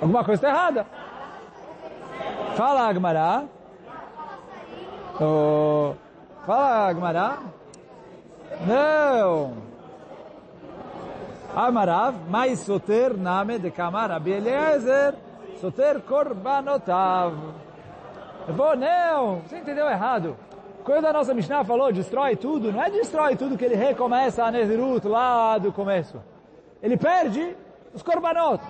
Alguma 0.00 0.24
coisa 0.24 0.46
está 0.46 0.48
errada. 0.48 0.86
Fala, 2.56 2.88
Agmará. 2.88 3.44
Oh, 5.20 5.94
fala, 6.46 6.88
Agmará. 6.88 7.38
Não. 8.66 9.66
Amarav, 11.54 12.14
mais 12.28 12.58
soter 12.58 13.16
name 13.16 13.58
de 13.58 13.70
Kamar 13.70 14.10
Rabi 14.10 14.32
Eliezer, 14.32 15.14
soter 15.58 16.02
korbanotav. 16.02 17.32
Bom, 18.54 18.76
não, 18.76 19.40
você 19.40 19.56
entendeu 19.56 19.88
errado. 19.88 20.36
Quando 20.84 21.06
a 21.06 21.12
nossa 21.14 21.32
Mishnah 21.32 21.64
falou 21.64 21.90
destrói 21.90 22.36
tudo, 22.36 22.70
não 22.70 22.82
é 22.82 22.90
destrói 22.90 23.36
tudo 23.36 23.56
que 23.56 23.64
ele 23.64 23.74
recomeça 23.74 24.44
a 24.44 24.50
Nezirut 24.50 25.08
lá 25.08 25.56
do 25.56 25.72
começo. 25.72 26.22
Ele 26.82 26.98
perde 26.98 27.56
os 27.94 28.02
korbanot. 28.02 28.62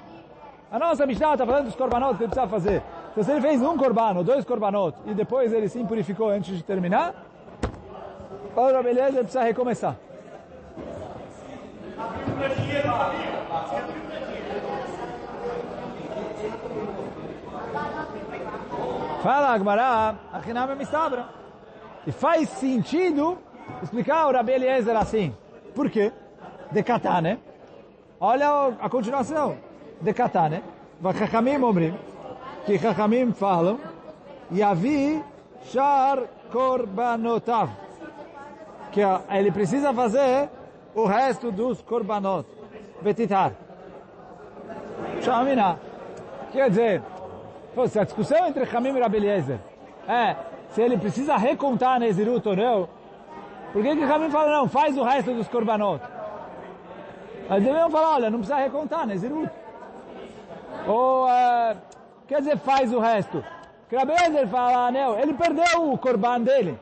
A 0.71 0.79
nossa 0.79 1.07
Mishnah 1.07 1.33
está 1.35 1.47
falando 1.47 1.67
dos 1.67 1.77
korbanot 1.77 2.17
que 2.17 2.25
ele 2.25 2.31
precisa 2.31 2.49
fazer. 2.49 2.83
Então 3.13 3.23
se 3.23 3.31
ele 3.31 3.41
fez 3.41 3.63
um 3.63 3.77
korban 3.77 4.23
dois 4.25 4.45
korbanot 4.45 4.97
e 5.07 5.15
depois 5.15 5.53
ele 5.53 5.69
se 5.69 5.83
purificou 5.85 6.29
antes 6.29 6.57
de 6.57 6.63
terminar, 6.63 7.15
agora 8.53 8.83
beleza, 8.83 9.19
ele 9.19 9.19
precisa 9.21 9.43
recomeçar. 9.43 9.97
Fala 19.23 19.49
Agmará, 19.49 20.15
Achinam 20.33 20.71
é 20.71 20.75
Mistabra. 20.75 21.27
E 22.07 22.13
faz 22.13 22.49
sentido 22.49 23.39
explicar 23.83 24.29
o 24.29 24.33
Rabi 24.33 24.53
Eliezer 24.53 24.97
assim. 24.97 25.35
Por 25.75 25.91
quê? 25.91 26.13
De 26.71 26.83
Katane. 26.83 27.39
Olha 28.21 28.77
a 28.81 28.89
continuação. 28.89 29.59
De 30.01 30.13
Katane. 30.13 30.63
Vachachamim 31.01 31.63
omrim. 31.63 31.95
Que 32.65 32.79
Chachamim 32.79 33.33
falam. 33.33 33.79
Yavi 34.53 35.23
shar 35.71 36.23
korbanotav. 36.53 37.71
Que 38.93 39.01
ele 39.31 39.51
precisa 39.51 39.93
fazer 39.93 40.49
o 40.95 41.07
resto 41.07 41.51
dos 41.53 41.83
korbanot. 41.83 42.47
Betitar. 43.03 43.53
Shamina. 45.23 45.79
Quer 46.53 46.71
dizer, 46.71 47.03
a 47.77 48.05
discussão 48.05 48.47
entre 48.47 48.65
Chamim 48.65 48.97
e 48.97 49.01
Rabi 49.01 49.19
Eliezer 49.19 49.59
é 50.09 50.37
se 50.71 50.81
ele 50.81 50.97
precisa 50.97 51.37
recontar 51.37 52.01
Nezirut 52.01 52.49
ou 52.49 52.57
não, 52.57 52.89
por 53.73 53.83
que 53.83 53.97
que 53.97 54.07
fala, 54.07 54.51
não, 54.51 54.69
faz 54.69 54.97
o 54.97 55.03
resto 55.03 55.35
dos 55.35 55.49
korbanot? 55.49 56.03
Eles 57.51 57.65
deveriam 57.65 57.91
falar, 57.91 58.15
olha, 58.15 58.31
não 58.31 58.39
precisa 58.39 58.59
recontar 58.59 59.07
Nezirut. 59.07 59.51
Ou, 60.88 61.26
uh, 61.26 61.78
quer 62.28 62.40
dizer, 62.40 62.58
faz 62.58 62.94
o 62.94 63.00
resto. 63.00 63.44
Krabezer 63.90 64.48
fala, 64.48 64.92
não, 64.92 65.20
ele 65.20 65.34
perdeu 65.34 65.92
o 65.92 65.98
korban 65.98 66.42
dele. 66.42 66.80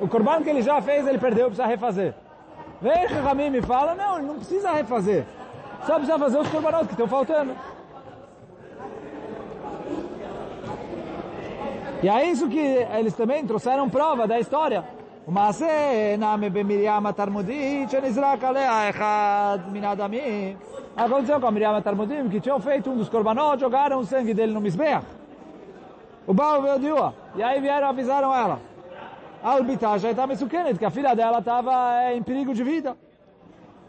O 0.00 0.06
korban 0.06 0.42
que 0.42 0.50
ele 0.50 0.62
já 0.62 0.80
fez, 0.80 1.06
ele 1.06 1.18
perdeu, 1.18 1.46
precisa 1.46 1.66
refazer. 1.66 2.14
Vem 2.80 3.06
Ramim 3.06 3.50
me 3.50 3.62
fala, 3.62 3.94
não, 3.94 4.18
ele 4.18 4.26
não 4.26 4.36
precisa 4.36 4.70
refazer. 4.70 5.24
Só 5.86 5.94
precisa 5.94 6.18
fazer 6.18 6.38
os 6.38 6.48
korbanot 6.48 6.86
que 6.86 6.92
estão 6.92 7.08
faltando. 7.08 7.56
E 12.02 12.08
é 12.08 12.24
isso 12.26 12.48
que 12.48 12.58
eles 12.58 13.14
também 13.14 13.44
trouxeram 13.44 13.88
prova 13.88 14.26
da 14.26 14.38
história. 14.38 14.84
ומעשה 15.28 16.16
נעמה 16.18 16.48
במרים 16.48 17.06
התלמודית 17.06 17.90
שנזרק 17.90 18.44
עליה 18.44 18.90
אחד 18.90 19.58
מן 19.72 19.84
האדמים. 19.84 20.56
Aconteceu 20.95 21.39
com 21.39 21.47
a 21.47 21.51
Miriam 21.51 21.81
Talmudim, 21.81 22.29
que 22.29 22.39
tinham 22.39 22.59
feito 22.59 22.89
um 22.89 22.97
dos 22.97 23.09
corbanó, 23.09 23.57
jogaram 23.57 23.99
o 23.99 24.05
sangue 24.05 24.33
dele 24.33 24.53
no 24.53 24.61
Mizbeach. 24.61 25.05
O 26.27 26.33
Baal 26.33 26.61
veio 26.61 26.79
de 26.79 26.91
Ua. 26.91 27.13
E 27.35 27.41
aí 27.41 27.59
vieram 27.59 27.87
avisaram 27.87 28.33
ela. 28.33 28.59
A 29.43 29.55
arbitragem 29.55 30.11
estava 30.11 30.35
suquenet, 30.35 30.77
que 30.77 30.85
a 30.85 30.91
filha 30.91 31.15
dela 31.15 31.39
estava 31.39 32.01
é, 32.01 32.15
em 32.15 32.23
perigo 32.23 32.53
de 32.53 32.63
vida. 32.63 32.95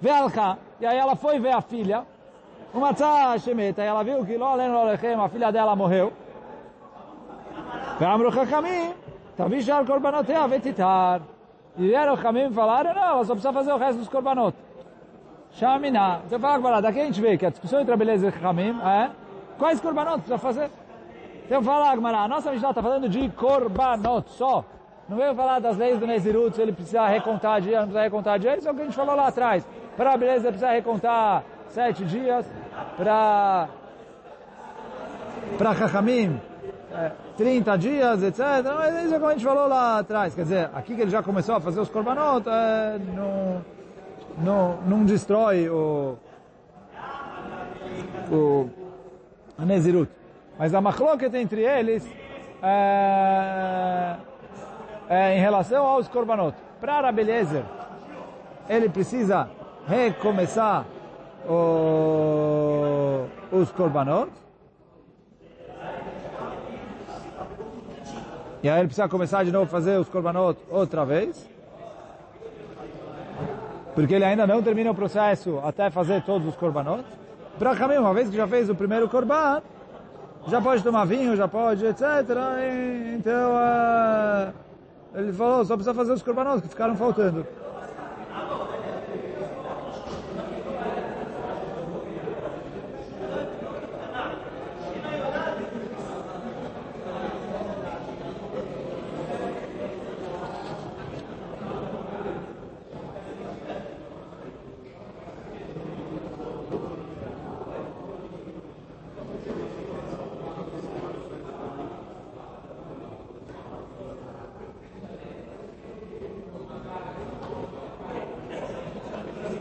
Velka. 0.01 0.59
E 0.81 0.87
aí 0.87 0.97
ela 0.97 1.15
foi 1.15 1.39
ver 1.39 1.55
a 1.55 1.61
filha. 1.61 2.05
Uma 2.73 2.93
tachemeta. 2.93 3.83
E 3.83 3.87
ela 3.87 4.03
viu 4.03 4.25
que 4.25 4.37
Lolen 4.37 4.73
Lolechem, 4.73 5.15
a 5.15 5.29
filha 5.29 5.53
dela 5.53 5.77
morreu. 5.77 6.13
Vamru 8.01 8.31
o 8.31 9.87
corbanote 9.87 10.33
a 10.33 10.47
vetitar 10.47 11.21
E 11.77 11.87
vieram 11.87 12.15
o 12.15 12.17
Chamim 12.17 12.49
e 12.49 12.53
falaram, 12.53 12.93
não, 12.93 13.03
ela 13.03 13.25
só 13.25 13.35
precisa 13.35 13.53
fazer 13.53 13.73
o 13.73 13.77
resto 13.77 13.99
dos 13.99 14.09
corbanotes. 14.09 14.61
Shamina. 15.55 16.21
Então 16.27 16.39
fala 16.39 16.55
agora, 16.55 16.83
daqui 16.83 17.01
a 17.01 17.05
gente 17.05 17.21
vê 17.21 17.39
que 17.39 17.47
a 17.47 17.51
discussão 17.51 17.81
entre 17.81 17.95
a 17.95 17.97
beleza 17.97 18.29
e 18.29 18.47
Hamim 18.47 18.81
é 18.83 19.11
quais 19.59 19.81
korbanot 19.81 20.19
precisa 20.19 20.39
fazer. 20.39 20.71
Então 21.47 21.63
fala 21.63 21.91
Agmará, 21.91 22.23
a 22.23 22.29
nossa 22.29 22.51
Mishnah 22.51 22.71
está 22.71 22.83
falando 22.83 23.09
de 23.09 23.29
korbanot 23.31 24.31
só. 24.31 24.65
Não 25.09 25.17
veio 25.17 25.35
falar 25.35 25.61
das 25.61 25.77
leis 25.77 25.99
do 25.99 26.07
Nezirut, 26.07 26.57
se 26.57 26.63
ele 26.63 26.73
precisa 26.73 27.07
recontar 27.07 27.61
dias, 27.61 27.77
não 27.77 27.89
precisa 27.89 28.03
recontar 28.03 28.39
dias, 28.39 28.59
isso 28.59 28.69
é 28.69 28.73
o 28.73 28.75
que 28.75 28.81
a 28.81 28.85
gente 28.85 28.97
falou 28.97 29.15
lá 29.15 29.29
atrás. 29.29 29.67
Para 29.97 30.15
a 30.15 30.17
beleza 30.17 30.49
precisa 30.49 30.71
recontar 30.71 31.45
sete 31.69 32.05
dias, 32.05 32.51
para 32.97 33.69
para 35.59 35.75
Chachamim 35.75 36.41
30 37.37 37.79
dias, 37.79 38.23
etc. 38.23 38.41
Mas 38.77 39.05
isso 39.05 39.15
é 39.15 39.19
como 39.19 39.31
a 39.31 39.33
gente 39.33 39.45
falou 39.45 39.69
lá 39.69 39.99
atrás. 39.99 40.35
Quer 40.35 40.43
dizer, 40.43 40.71
aqui 40.75 40.95
que 40.95 41.03
ele 41.03 41.11
já 41.11 41.23
começou 41.23 41.55
a 41.57 41.61
fazer 41.61 41.81
os 41.81 41.91
korbanot, 41.91 42.49
é, 42.49 42.99
não, 43.15 43.63
não, 44.39 44.81
não 44.83 45.05
destrói 45.05 45.69
o, 45.69 46.17
o 48.31 48.71
a 49.57 49.65
Nezirut. 49.65 50.11
Mas 50.59 50.75
a 50.75 50.81
machloket 50.81 51.35
entre 51.35 51.63
eles 51.63 52.07
é, 52.63 54.17
é 55.09 55.37
em 55.37 55.41
relação 55.41 55.85
aos 55.87 56.09
korbanot. 56.09 56.57
Para 56.81 57.01
Rabeliezer, 57.01 57.65
ele 58.69 58.89
precisa 58.89 59.49
recomeçar 59.87 60.85
o, 61.49 63.27
os 63.53 63.71
korbanot, 63.73 64.31
E 68.65 68.69
aí 68.71 68.79
ele 68.79 68.87
precisa 68.87 69.07
começar 69.07 69.45
de 69.45 69.53
novo 69.53 69.67
a 69.67 69.69
fazer 69.69 69.99
os 69.99 70.09
korbanot 70.09 70.59
outra 70.71 71.05
vez. 71.05 71.54
Porque 73.95 74.15
ele 74.15 74.25
ainda 74.25 74.47
não 74.47 74.63
termina 74.63 74.91
o 74.91 74.95
processo 74.95 75.61
até 75.63 75.89
fazer 75.91 76.23
todos 76.23 76.49
os 76.49 76.57
korbanot. 76.57 77.05
Para 77.59 77.71
Hamim, 77.73 77.99
uma 77.99 78.13
vez 78.13 78.29
que 78.29 78.37
já 78.37 78.47
fez 78.49 78.69
o 78.69 78.75
primeiro 78.75 79.09
korban, 79.09 79.63
já 80.49 80.61
pode 80.61 80.83
tomar 80.83 81.05
vinho, 81.05 81.37
já 81.37 81.47
pode, 81.47 81.87
etc. 81.87 82.03
Então, 83.15 83.53
uh, 83.53 84.53
ele 85.15 85.33
falou, 85.33 85.65
só 85.65 85.77
precisa 85.77 85.95
fazer 85.95 86.13
os 86.13 86.23
korbanot 86.23 86.61
que 86.61 86.69
ficaram 86.69 86.97
faltando. 86.97 87.47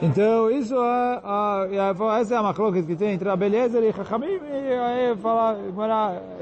Então, 0.03 0.51
isso 0.51 0.75
é, 0.75 1.21
a, 1.23 1.65
essa 2.19 2.35
é 2.35 2.37
a 2.37 2.43
macroca 2.43 2.83
que 2.83 2.93
tem 2.93 3.13
entre 3.13 3.29
a 3.29 3.37
beleza 3.37 3.79
e 3.79 3.93
Chachamim, 3.93 4.37
e 4.51 4.73
aí 4.73 5.15
fala, 5.15 5.57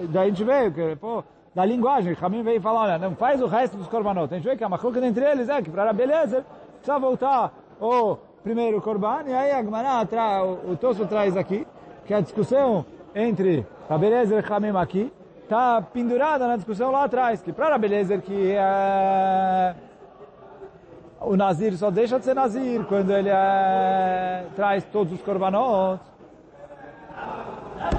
daí 0.09 0.23
a 0.23 0.29
gente 0.29 0.43
vê, 0.43 0.71
que, 0.71 0.95
pô, 0.95 1.23
da 1.53 1.63
linguagem, 1.63 2.15
Chachamim 2.15 2.41
veio 2.41 2.59
falar, 2.59 2.81
olha, 2.81 2.97
não 2.97 3.15
faz 3.15 3.39
o 3.39 3.45
resto 3.45 3.77
dos 3.77 3.85
korbanot. 3.87 4.33
A 4.33 4.37
gente 4.37 4.49
vê 4.49 4.57
que 4.57 4.63
a 4.63 4.69
macroca 4.69 4.99
entre 5.05 5.23
eles 5.23 5.47
é 5.47 5.61
que 5.61 5.69
para 5.69 5.91
a 5.91 5.93
beleza 5.93 6.43
precisa 6.77 6.97
voltar 6.97 7.53
o 7.79 8.17
primeiro 8.43 8.81
korban, 8.81 9.25
e 9.27 9.33
aí 9.33 9.51
a 9.51 9.61
Gemara, 9.61 10.43
o, 10.43 10.71
o 10.71 10.75
Tosso 10.75 11.05
traz 11.05 11.37
aqui, 11.37 11.67
que 12.07 12.15
a 12.15 12.19
discussão 12.19 12.83
entre 13.13 13.63
a 13.87 13.95
beleza 13.95 14.39
e 14.39 14.41
Chachamim 14.41 14.75
aqui, 14.75 15.13
está 15.43 15.79
pendurada 15.83 16.47
na 16.47 16.55
discussão 16.55 16.89
lá 16.89 17.03
atrás, 17.03 17.43
que 17.43 17.53
para 17.53 17.75
a 17.75 17.77
beleza 17.77 18.17
que 18.17 18.53
é 18.53 19.75
o 21.21 21.37
Nazir 21.37 21.77
só 21.77 21.91
deixa 21.91 22.17
de 22.17 22.25
ser 22.25 22.33
Nazir 22.33 22.83
quando 22.85 23.11
ele 23.11 23.29
é, 23.29 24.45
traz 24.55 24.83
todos 24.85 25.13
os 25.13 25.21
korbanot. 25.21 26.01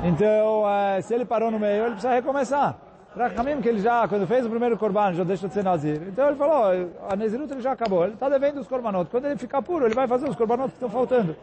Então, 0.04 0.68
é, 0.68 1.00
se 1.00 1.14
ele 1.14 1.24
parou 1.24 1.50
no 1.50 1.58
meio, 1.58 1.84
ele 1.84 1.92
precisa 1.92 2.12
recomeçar. 2.12 2.76
Para 3.14 3.28
Kamim, 3.30 3.60
que 3.60 3.68
ele 3.68 3.80
já, 3.80 4.08
quando 4.08 4.26
fez 4.26 4.46
o 4.46 4.50
primeiro 4.50 4.78
korban, 4.78 5.12
já 5.12 5.22
deixa 5.22 5.46
de 5.46 5.52
ser 5.52 5.62
Nazir. 5.62 6.00
Então 6.08 6.28
ele 6.28 6.36
falou, 6.36 6.90
a 7.08 7.14
Nazirut 7.14 7.52
ele 7.52 7.60
já 7.60 7.72
acabou, 7.72 8.04
ele 8.04 8.14
está 8.14 8.28
devendo 8.28 8.58
os 8.58 8.66
korbanot. 8.66 9.10
Quando 9.10 9.26
ele 9.26 9.36
ficar 9.36 9.60
puro, 9.60 9.84
ele 9.84 9.94
vai 9.94 10.08
fazer 10.08 10.28
os 10.28 10.34
korbanot 10.34 10.68
que 10.68 10.76
estão 10.76 10.88
faltando. 10.88 11.36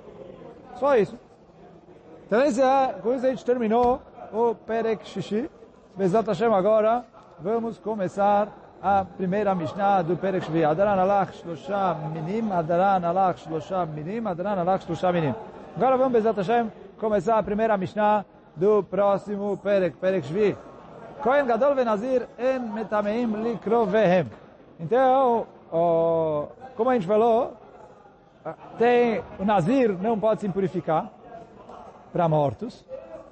Só 0.77 0.97
isso. 0.97 1.17
Então 2.25 2.41
esse 2.41 2.59
é, 2.59 2.95
com 3.03 3.13
isso 3.13 3.25
a 3.25 3.29
gente 3.29 3.45
terminou 3.45 4.01
o 4.33 4.55
Perek 4.55 5.07
Shishi. 5.07 5.49
Bezat 5.95 6.25
Hashem 6.27 6.51
agora, 6.51 7.05
vamos 7.39 7.77
começar 7.77 8.47
a 8.81 9.05
primeira 9.05 9.53
Mishnah 9.55 10.01
do 10.03 10.15
Perek 10.17 10.43
Shvi. 10.43 10.63
Adaran 10.63 10.97
alach 10.97 11.33
shlosha 11.33 11.95
minim, 12.13 12.49
Adaran 12.49 13.03
alach 13.03 13.37
shlosha 13.39 13.85
minim, 13.85 14.23
Adaran 14.23 14.57
alach 14.57 14.85
shlosha 14.85 15.11
minim. 15.11 15.35
Agora 15.75 15.97
vamos, 15.97 16.13
Bezat 16.13 16.37
Hashem, 16.37 16.71
começar 16.97 17.37
a 17.37 17.43
primeira 17.43 17.77
Mishnah 17.77 18.25
do 18.55 18.83
próximo 18.83 19.57
Perek, 19.57 19.97
Perek 19.97 20.25
Shvi. 20.25 20.57
Kohen 21.21 21.45
Gadol 21.45 21.75
Venazir 21.75 22.27
en 22.37 22.73
metameim 22.73 23.35
likrovehem. 23.43 24.27
Então, 24.79 25.45
como 26.75 26.89
a 26.89 26.93
gente 26.93 27.05
falou, 27.05 27.57
tem 28.77 29.21
o 29.37 29.43
Nazir 29.43 29.91
não 30.01 30.17
pode 30.17 30.41
se 30.41 30.49
purificar 30.49 31.09
para 32.13 32.27
mortos 32.29 32.85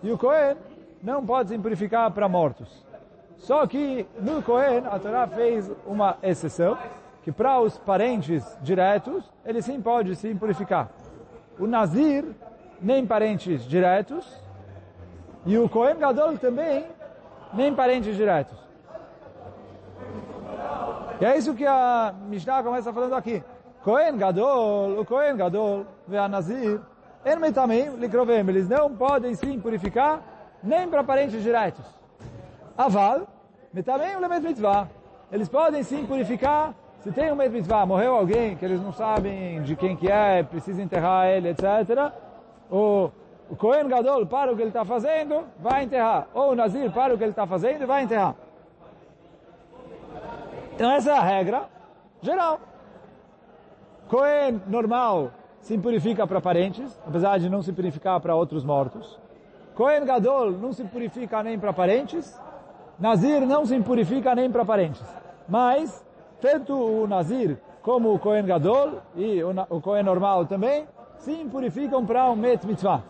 e 0.03 0.11
o 0.11 0.17
Kohen 0.17 0.57
não 1.01 1.25
pode 1.25 1.49
se 1.49 1.57
purificar 1.57 2.11
para 2.11 2.27
mortos. 2.27 2.85
Só 3.37 3.65
que 3.67 4.05
no 4.19 4.41
Kohen 4.41 4.83
a 4.85 4.99
Torá 4.99 5.27
fez 5.27 5.71
uma 5.85 6.17
exceção 6.21 6.77
que 7.23 7.31
para 7.31 7.59
os 7.59 7.77
parentes 7.77 8.43
diretos 8.61 9.23
ele 9.45 9.61
sim 9.61 9.81
pode 9.81 10.15
se 10.15 10.33
purificar. 10.35 10.89
O 11.59 11.67
Nazir 11.67 12.25
nem 12.81 13.05
parentes 13.05 13.63
diretos 13.63 14.25
e 15.45 15.57
o 15.57 15.67
Kohen 15.69 15.97
Gadol 15.97 16.37
também 16.37 16.85
nem 17.53 17.73
parentes 17.73 18.15
diretos. 18.15 18.57
E 21.19 21.25
é 21.25 21.37
isso 21.37 21.53
que 21.53 21.65
a 21.65 22.13
Mishnah 22.27 22.61
começa 22.61 22.93
falando 22.93 23.15
aqui. 23.15 23.43
Kohen 23.83 24.17
Gadol, 24.17 24.99
o 24.99 25.05
Kohen 25.05 25.35
Gadol, 25.35 25.85
ve 26.07 26.17
a 26.17 26.27
Nazir, 26.27 26.79
eles 27.25 28.69
não 28.69 28.95
podem 28.95 29.33
se 29.33 29.57
purificar 29.57 30.21
nem 30.61 30.87
para 30.87 31.03
parentes 31.03 31.41
diretos. 31.41 31.96
Aval, 32.77 33.27
metamim 33.73 34.19
lemet 34.19 34.41
mitzvah. 34.41 34.87
Eles 35.31 35.49
podem 35.49 35.83
sim 35.83 36.05
purificar 36.05 36.73
se 37.07 37.11
tem 37.11 37.31
um 37.31 37.35
met 37.35 37.49
mitzvah, 37.49 37.85
morreu 37.85 38.15
alguém 38.15 38.55
que 38.57 38.65
eles 38.65 38.81
não 38.81 38.91
sabem 38.91 39.61
de 39.61 39.75
quem 39.75 39.95
que 39.95 40.11
é, 40.11 40.43
precisa 40.43 40.81
enterrar 40.81 41.27
ele, 41.27 41.49
etc. 41.49 42.11
O, 42.69 43.09
o 43.49 43.55
Kohen 43.55 43.87
Gadol 43.87 44.25
para 44.25 44.51
o 44.51 44.55
que 44.55 44.61
ele 44.61 44.69
está 44.69 44.83
fazendo, 44.83 45.45
vai 45.59 45.83
enterrar. 45.83 46.27
Ou 46.33 46.51
o 46.51 46.55
Nazir 46.55 46.91
para 46.91 47.13
o 47.13 47.17
que 47.17 47.23
ele 47.23 47.31
está 47.31 47.47
fazendo, 47.47 47.87
vai 47.87 48.03
enterrar. 48.03 48.35
Então 50.73 50.91
essa 50.91 51.11
é 51.11 51.17
a 51.17 51.21
regra 51.21 51.69
geral. 52.21 52.59
Cohen 54.09 54.61
normal 54.67 55.31
se 55.61 55.77
purifica 55.77 56.27
para 56.27 56.41
parentes, 56.41 56.99
apesar 57.07 57.37
de 57.37 57.49
não 57.49 57.61
se 57.61 57.71
purificar 57.71 58.19
para 58.19 58.35
outros 58.35 58.65
mortos. 58.65 59.19
Cohen 59.75 60.03
Gadol 60.03 60.51
não 60.51 60.73
se 60.73 60.83
purifica 60.83 61.41
nem 61.43 61.57
para 61.57 61.71
parentes. 61.71 62.37
Nazir 62.99 63.45
não 63.45 63.65
se 63.65 63.79
purifica 63.79 64.33
nem 64.33 64.49
para 64.49 64.65
parentes. 64.65 65.01
Mas, 65.47 66.03
tanto 66.41 66.73
o 66.73 67.07
Nazir 67.07 67.57
como 67.81 68.13
o 68.13 68.19
Cohen 68.19 68.45
Gadol 68.45 69.01
e 69.15 69.43
o, 69.43 69.51
o 69.69 69.81
Cohen 69.81 70.03
normal 70.03 70.45
também, 70.45 70.87
se 71.19 71.33
purificam 71.45 72.05
para 72.05 72.25
o 72.25 72.35
Met 72.35 72.65
Mitzvah. 72.65 73.03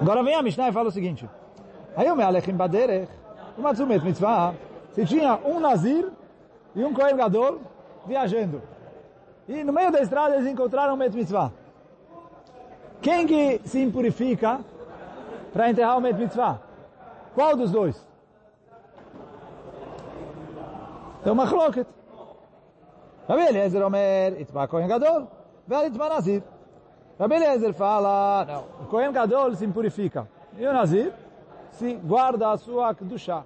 Agora 0.00 0.22
vem 0.22 0.34
a 0.34 0.42
Mishnah 0.42 0.68
e 0.68 0.72
fala 0.72 0.88
o 0.88 0.92
seguinte. 0.92 1.28
Aí 1.96 2.10
o 2.10 2.16
Mealechim 2.16 2.54
Baderech, 2.54 3.10
o 3.56 3.62
Matzumet 3.62 4.04
Mitzvah, 4.04 4.54
se 4.92 5.04
tinha 5.04 5.38
um 5.44 5.58
Nazir 5.60 6.10
e 6.74 6.84
um 6.84 6.92
Kohen 6.92 7.16
Gadol 7.16 7.60
viajando. 8.06 8.62
E 9.48 9.64
no 9.64 9.72
meio 9.72 9.90
da 9.90 10.00
estrada 10.00 10.36
eles 10.36 10.46
encontraram 10.46 10.94
um 10.94 10.96
Met 10.96 11.14
Mitzvah. 11.16 11.52
Quem 13.00 13.26
que 13.26 13.60
se 13.64 13.80
impurifica 13.80 14.60
para 15.52 15.70
enterrar 15.70 15.96
o 15.96 16.00
Met 16.00 16.18
Mitzvah? 16.18 16.60
Qual 17.34 17.56
dos 17.56 17.70
dois? 17.70 18.06
Então, 21.20 21.34
Machloket. 21.34 21.86
Rabi 23.28 23.42
Eliezer 23.42 23.84
Omer, 23.84 24.40
Itma 24.40 24.66
Kohen 24.66 24.88
Gadol, 24.88 25.28
Vel 25.66 25.86
Itma 25.86 26.08
Nazir. 26.08 26.42
Rabi 27.18 27.34
Eliezer 27.34 27.74
fala, 27.74 28.44
não, 28.46 28.64
o 28.82 28.86
Kohen 28.88 29.12
Gadol 29.12 29.54
se 29.54 29.66
impurifica. 29.66 30.26
E 30.56 30.66
o 30.66 30.72
Nazir 30.72 31.12
se 31.72 31.94
guarda 31.94 32.50
a 32.50 32.56
sua 32.56 32.94
Kedushah. 32.94 33.44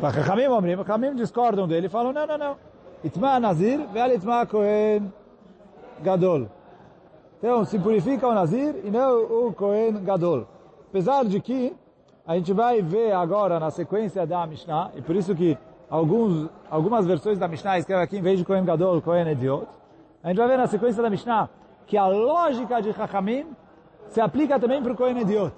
Chachamim 0.00 0.46
omrim, 0.46 0.76
Chachamim 0.76 1.14
discordam 1.16 1.66
dele 1.66 1.86
e 1.86 1.90
falam, 1.90 2.12
não, 2.12 2.26
não, 2.26 2.38
não. 2.38 2.56
Itma 3.02 3.40
Nazir, 3.40 3.80
vel 3.88 4.14
Itma 4.14 4.46
Kohen 4.46 5.12
Gadol. 6.02 6.48
Então, 7.42 7.64
se 7.64 7.76
purifica 7.76 8.28
o 8.28 8.32
Nazir 8.32 8.76
e 8.84 8.90
não 8.90 9.48
o 9.48 9.52
Kohen 9.52 9.94
Gadol. 10.04 10.46
Apesar 10.88 11.24
de 11.24 11.40
que 11.40 11.74
a 12.24 12.36
gente 12.36 12.52
vai 12.52 12.80
ver 12.80 13.10
agora 13.10 13.58
na 13.58 13.68
sequência 13.68 14.24
da 14.24 14.46
Mishnah, 14.46 14.92
e 14.94 15.02
por 15.02 15.16
isso 15.16 15.34
que 15.34 15.58
alguns, 15.90 16.48
algumas 16.70 17.04
versões 17.04 17.40
da 17.40 17.48
Mishnah 17.48 17.80
escrevem 17.80 18.04
aqui, 18.04 18.18
em 18.18 18.22
vez 18.22 18.38
de 18.38 18.44
Kohen 18.44 18.64
Gadol, 18.64 19.02
Kohen 19.02 19.26
Ediot, 19.28 19.66
a 20.22 20.28
gente 20.28 20.36
vai 20.36 20.46
ver 20.46 20.56
na 20.56 20.68
sequência 20.68 21.02
da 21.02 21.10
Mishnah 21.10 21.50
que 21.84 21.96
a 21.96 22.06
lógica 22.06 22.80
de 22.80 22.92
Chachamim 22.92 23.44
se 24.06 24.20
aplica 24.20 24.60
também 24.60 24.80
para 24.80 24.92
o 24.92 24.96
Kohen 24.96 25.18
Ediot. 25.18 25.52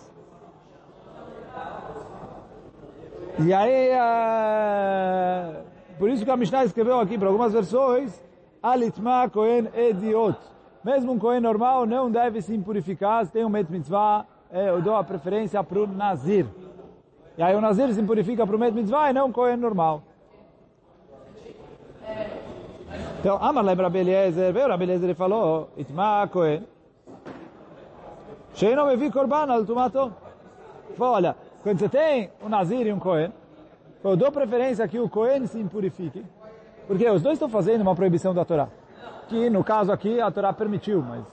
E 3.40 3.52
aí, 3.52 3.90
é... 3.90 5.60
por 5.98 6.08
isso 6.08 6.24
que 6.24 6.30
a 6.30 6.36
Mishnah 6.36 6.64
escreveu 6.64 6.98
aqui, 6.98 7.18
para 7.18 7.28
algumas 7.28 7.52
versões, 7.52 8.24
Alitma 8.62 9.28
Kohen 9.28 9.68
Ediot. 9.74 10.53
Mesmo 10.84 11.12
um 11.12 11.18
Kohen 11.18 11.40
normal 11.40 11.86
não 11.86 12.10
deve 12.10 12.42
se 12.42 12.54
impurificar, 12.54 13.24
se 13.24 13.32
tem 13.32 13.44
um 13.44 13.48
Met 13.48 13.72
Mitzvah, 13.72 14.26
eu 14.52 14.82
dou 14.82 14.94
a 14.94 15.02
preferência 15.02 15.64
para 15.64 15.80
o 15.80 15.86
Nazir. 15.86 16.46
E 17.38 17.42
aí 17.42 17.56
o 17.56 17.60
Nazir 17.60 17.92
se 17.94 18.00
impurifica 18.00 18.46
para 18.46 18.54
o 18.54 18.58
Met 18.58 18.74
Mitzvah 18.74 19.08
e 19.08 19.12
não 19.14 19.28
um 19.28 19.32
Kohen 19.32 19.56
normal. 19.56 20.02
Então, 23.18 23.38
Amar 23.42 23.64
lembra 23.64 23.88
Beliezer, 23.88 24.52
veio 24.52 24.68
Rabi 24.68 24.84
Eliezer 24.84 25.08
e 25.08 25.14
falou, 25.14 25.70
Itma 25.78 26.28
Kohen, 26.28 26.62
Sheino 28.54 28.86
me 28.86 28.96
vi 28.96 29.10
korban 29.10 29.50
al 29.50 29.64
tumato. 29.64 30.12
Olha, 30.98 31.34
quando 31.62 31.78
você 31.78 31.88
tem 31.88 32.30
um 32.44 32.48
Nazir 32.50 32.86
e 32.86 32.92
um 32.92 32.98
Kohen, 33.00 33.32
eu 34.04 34.16
dou 34.16 34.30
preferência 34.30 34.86
que 34.86 35.00
o 35.00 35.08
Kohen 35.08 35.46
se 35.46 35.58
impurifique, 35.58 36.22
porque 36.86 37.08
os 37.08 37.22
dois 37.22 37.36
estão 37.36 37.48
fazendo 37.48 37.80
uma 37.80 37.96
proibição 37.96 38.34
da 38.34 38.44
Torá. 38.44 38.68
Que 39.28 39.48
no 39.48 39.64
caso 39.64 39.90
aqui 39.90 40.20
a 40.20 40.30
Torá 40.30 40.52
permitiu, 40.52 41.02
mas 41.02 41.24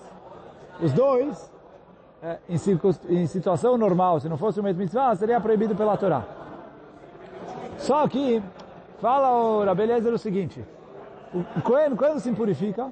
os 0.82 0.94
dois, 0.94 1.52
é, 2.24 2.38
em, 2.50 2.58
em, 3.10 3.28
situação 3.28 3.78
normal, 3.78 4.20
se 4.20 4.30
não 4.30 4.38
fosse 4.38 4.60
o 4.60 4.64
mesmo 4.64 4.82
mitzvah, 4.82 5.16
seria 5.16 5.40
proibido 5.40 5.76
pela 5.76 5.98
Torá. 5.98 6.24
Só 7.78 8.08
que, 8.08 8.42
fala 9.00 9.32
o 9.32 9.64
Rabeliezer 9.64 10.14
o 10.14 10.18
seguinte, 10.18 10.64
o 11.34 11.62
Kohen 11.62 11.96
quando 11.96 12.20
se 12.20 12.30
impurifica, 12.30 12.92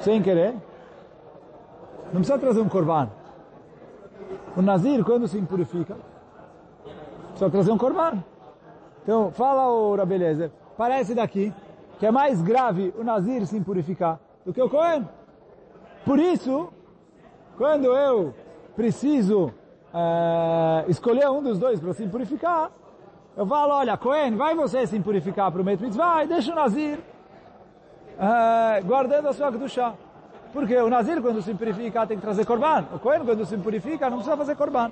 sem 0.00 0.22
querer, 0.22 0.54
não 2.06 2.20
precisa 2.20 2.38
trazer 2.38 2.60
um 2.60 2.68
korban. 2.68 3.08
O 4.56 4.62
Nazir, 4.62 5.04
quando 5.04 5.26
se 5.26 5.38
impurifica, 5.38 5.96
precisa 7.28 7.50
trazer 7.50 7.72
um 7.72 7.78
korban. 7.78 8.22
Então, 9.02 9.30
fala 9.30 9.68
o 9.68 9.94
Rabelezer, 9.94 10.50
parece 10.76 11.14
daqui 11.14 11.52
que 11.98 12.06
é 12.06 12.10
mais 12.10 12.42
grave 12.42 12.92
o 12.96 13.04
Nazir 13.04 13.46
se 13.46 13.56
impurificar 13.56 14.18
do 14.44 14.52
que 14.52 14.62
o 14.62 14.68
Cohen. 14.68 15.08
Por 16.04 16.18
isso, 16.18 16.68
quando 17.56 17.86
eu 17.86 18.34
preciso 18.74 19.52
é, 19.92 20.84
escolher 20.88 21.28
um 21.30 21.42
dos 21.42 21.58
dois 21.58 21.80
para 21.80 21.92
se 21.94 22.04
impurificar, 22.04 22.70
eu 23.36 23.46
falo, 23.46 23.74
olha, 23.74 23.96
Cohen, 23.96 24.36
vai 24.36 24.54
você 24.54 24.86
se 24.86 24.96
impurificar 24.96 25.50
para 25.50 25.60
o 25.60 25.64
Met 25.64 25.82
Mitzvah 25.82 26.24
e 26.24 26.28
deixa 26.28 26.52
o 26.52 26.54
Nazir 26.54 26.98
é, 28.18 28.80
guardando 28.82 29.28
a 29.28 29.32
sua 29.32 29.50
Kedushah. 29.50 29.94
Porque 30.52 30.76
o 30.76 30.88
Nazir, 30.88 31.20
quando 31.20 31.42
se 31.42 31.52
purifica, 31.54 32.06
tem 32.06 32.16
que 32.16 32.22
trazer 32.22 32.46
korban. 32.46 32.84
O 32.94 32.98
Kohen, 32.98 33.24
quando 33.24 33.44
se 33.44 33.56
purifica, 33.58 34.08
não 34.08 34.18
precisa 34.18 34.36
fazer 34.36 34.56
korban. 34.56 34.90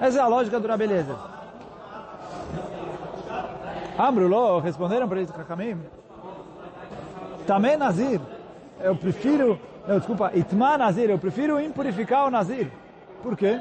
Essa 0.00 0.18
é 0.18 0.22
a 0.22 0.26
lógica 0.26 0.60
do 0.60 0.68
Rabeleza. 0.68 1.41
Amrulo, 3.98 4.58
responderam 4.60 5.08
para 5.08 5.20
isso, 5.20 5.32
Kakamim. 5.32 5.78
Também 7.46 7.76
Nazir. 7.76 8.20
Eu 8.80 8.96
prefiro, 8.96 9.58
não, 9.86 9.98
desculpa, 9.98 10.32
Itma 10.34 10.78
Nazir. 10.78 11.10
Eu 11.10 11.18
prefiro 11.18 11.60
impurificar 11.60 12.26
o 12.26 12.30
Nazir. 12.30 12.70
Por 13.22 13.36
quê? 13.36 13.60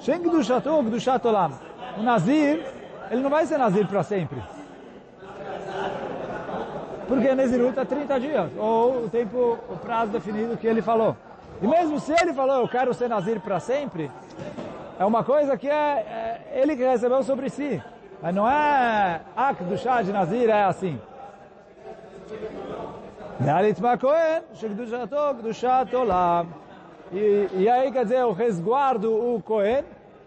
Shen 0.00 0.20
Gdushato, 0.20 0.82
Gdushat 0.82 1.26
Olam. 1.26 1.52
O 1.98 2.02
Nazir, 2.02 2.64
ele 3.10 3.22
não 3.22 3.30
vai 3.30 3.46
ser 3.46 3.58
Nazir 3.58 3.86
para 3.86 4.02
sempre. 4.02 4.42
Porque 7.08 7.34
Nezirut 7.34 7.78
é 7.78 7.84
30 7.84 8.20
dias, 8.20 8.50
ou 8.58 9.04
o 9.04 9.08
tempo, 9.08 9.58
o 9.68 9.76
prazo 9.76 10.10
definido 10.10 10.56
que 10.56 10.66
ele 10.66 10.82
falou. 10.82 11.16
E 11.62 11.66
mesmo 11.66 12.00
se 12.00 12.12
ele 12.12 12.34
falou, 12.34 12.60
eu 12.62 12.68
quero 12.68 12.92
ser 12.92 13.08
Nazir 13.08 13.40
para 13.40 13.60
sempre, 13.60 14.10
é 14.98 15.04
uma 15.04 15.22
coisa 15.22 15.56
que 15.56 15.68
é, 15.68 15.72
é, 15.72 16.60
ele 16.60 16.76
que 16.76 16.84
recebeu 16.84 17.22
sobre 17.22 17.48
si. 17.48 17.80
Mas 18.22 18.34
não 18.34 18.48
é 18.48 19.20
Ak 19.36 19.62
do 19.64 19.76
chá 19.76 20.02
de 20.02 20.12
Nazir, 20.12 20.48
é 20.48 20.64
assim. 20.64 21.00
E, 27.12 27.48
e 27.52 27.68
aí 27.68 27.92
quer 27.92 28.04
dizer, 28.04 28.24
o 28.24 28.32
resguardo, 28.32 29.12
o 29.12 29.42
Cohen, 29.42 29.84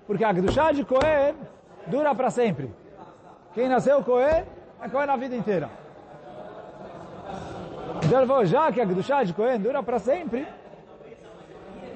Porque 0.10 0.24
a 0.24 0.34
Kedushá 0.34 0.72
de 0.72 0.84
Cohen 0.84 1.36
dura 1.86 2.16
para 2.16 2.32
sempre. 2.32 2.74
Quem 3.54 3.70
nasceu 3.70 4.04
Cohen, 4.04 4.44
é 4.82 4.90
Cohen 4.90 5.06
na 5.06 5.16
vida 5.16 5.36
inteira. 5.36 5.70
Então 8.04 8.46
já 8.46 8.72
que 8.72 8.82
a 8.82 8.88
Kedushá 8.88 9.24
de 9.24 9.34
Cohen 9.34 9.60
dura 9.60 9.84
para 9.84 10.00
sempre, 10.00 10.48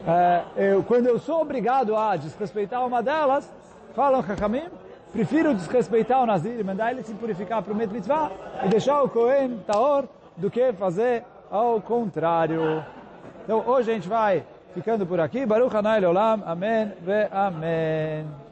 é, 0.08 0.44
eu, 0.58 0.84
quando 0.84 1.08
eu 1.08 1.18
sou 1.18 1.42
obrigado 1.42 1.96
a 1.96 2.16
desrespeitar 2.16 2.86
uma 2.86 3.02
delas, 3.02 3.52
falam 3.96 4.20
Hakamim, 4.20 4.70
prefiro 5.14 5.54
desrespeitar 5.54 6.22
o 6.22 6.26
Nazir 6.26 6.60
e 6.60 6.64
mandar 6.64 6.92
ele 6.92 7.04
se 7.04 7.14
purificar 7.14 7.62
para 7.62 7.72
o 7.72 7.76
Mitzvah 7.76 8.32
e 8.66 8.68
deixar 8.68 9.04
o 9.04 9.10
Cohen 9.10 9.60
Taor 9.66 10.06
do 10.36 10.50
que 10.50 10.74
fazer 10.74 11.24
ao 11.50 11.80
contrário. 11.80 12.84
Então 13.44 13.64
hoje 13.66 13.92
a 13.92 13.94
gente 13.94 14.10
vai 14.10 14.44
ficando 14.74 15.06
por 15.06 15.20
aqui. 15.20 15.46
Baruch 15.46 15.76
Hanai 15.76 16.04
Olam. 16.04 16.42
Amém 16.46 16.92
ve 17.02 17.28
Amém. 17.32 18.43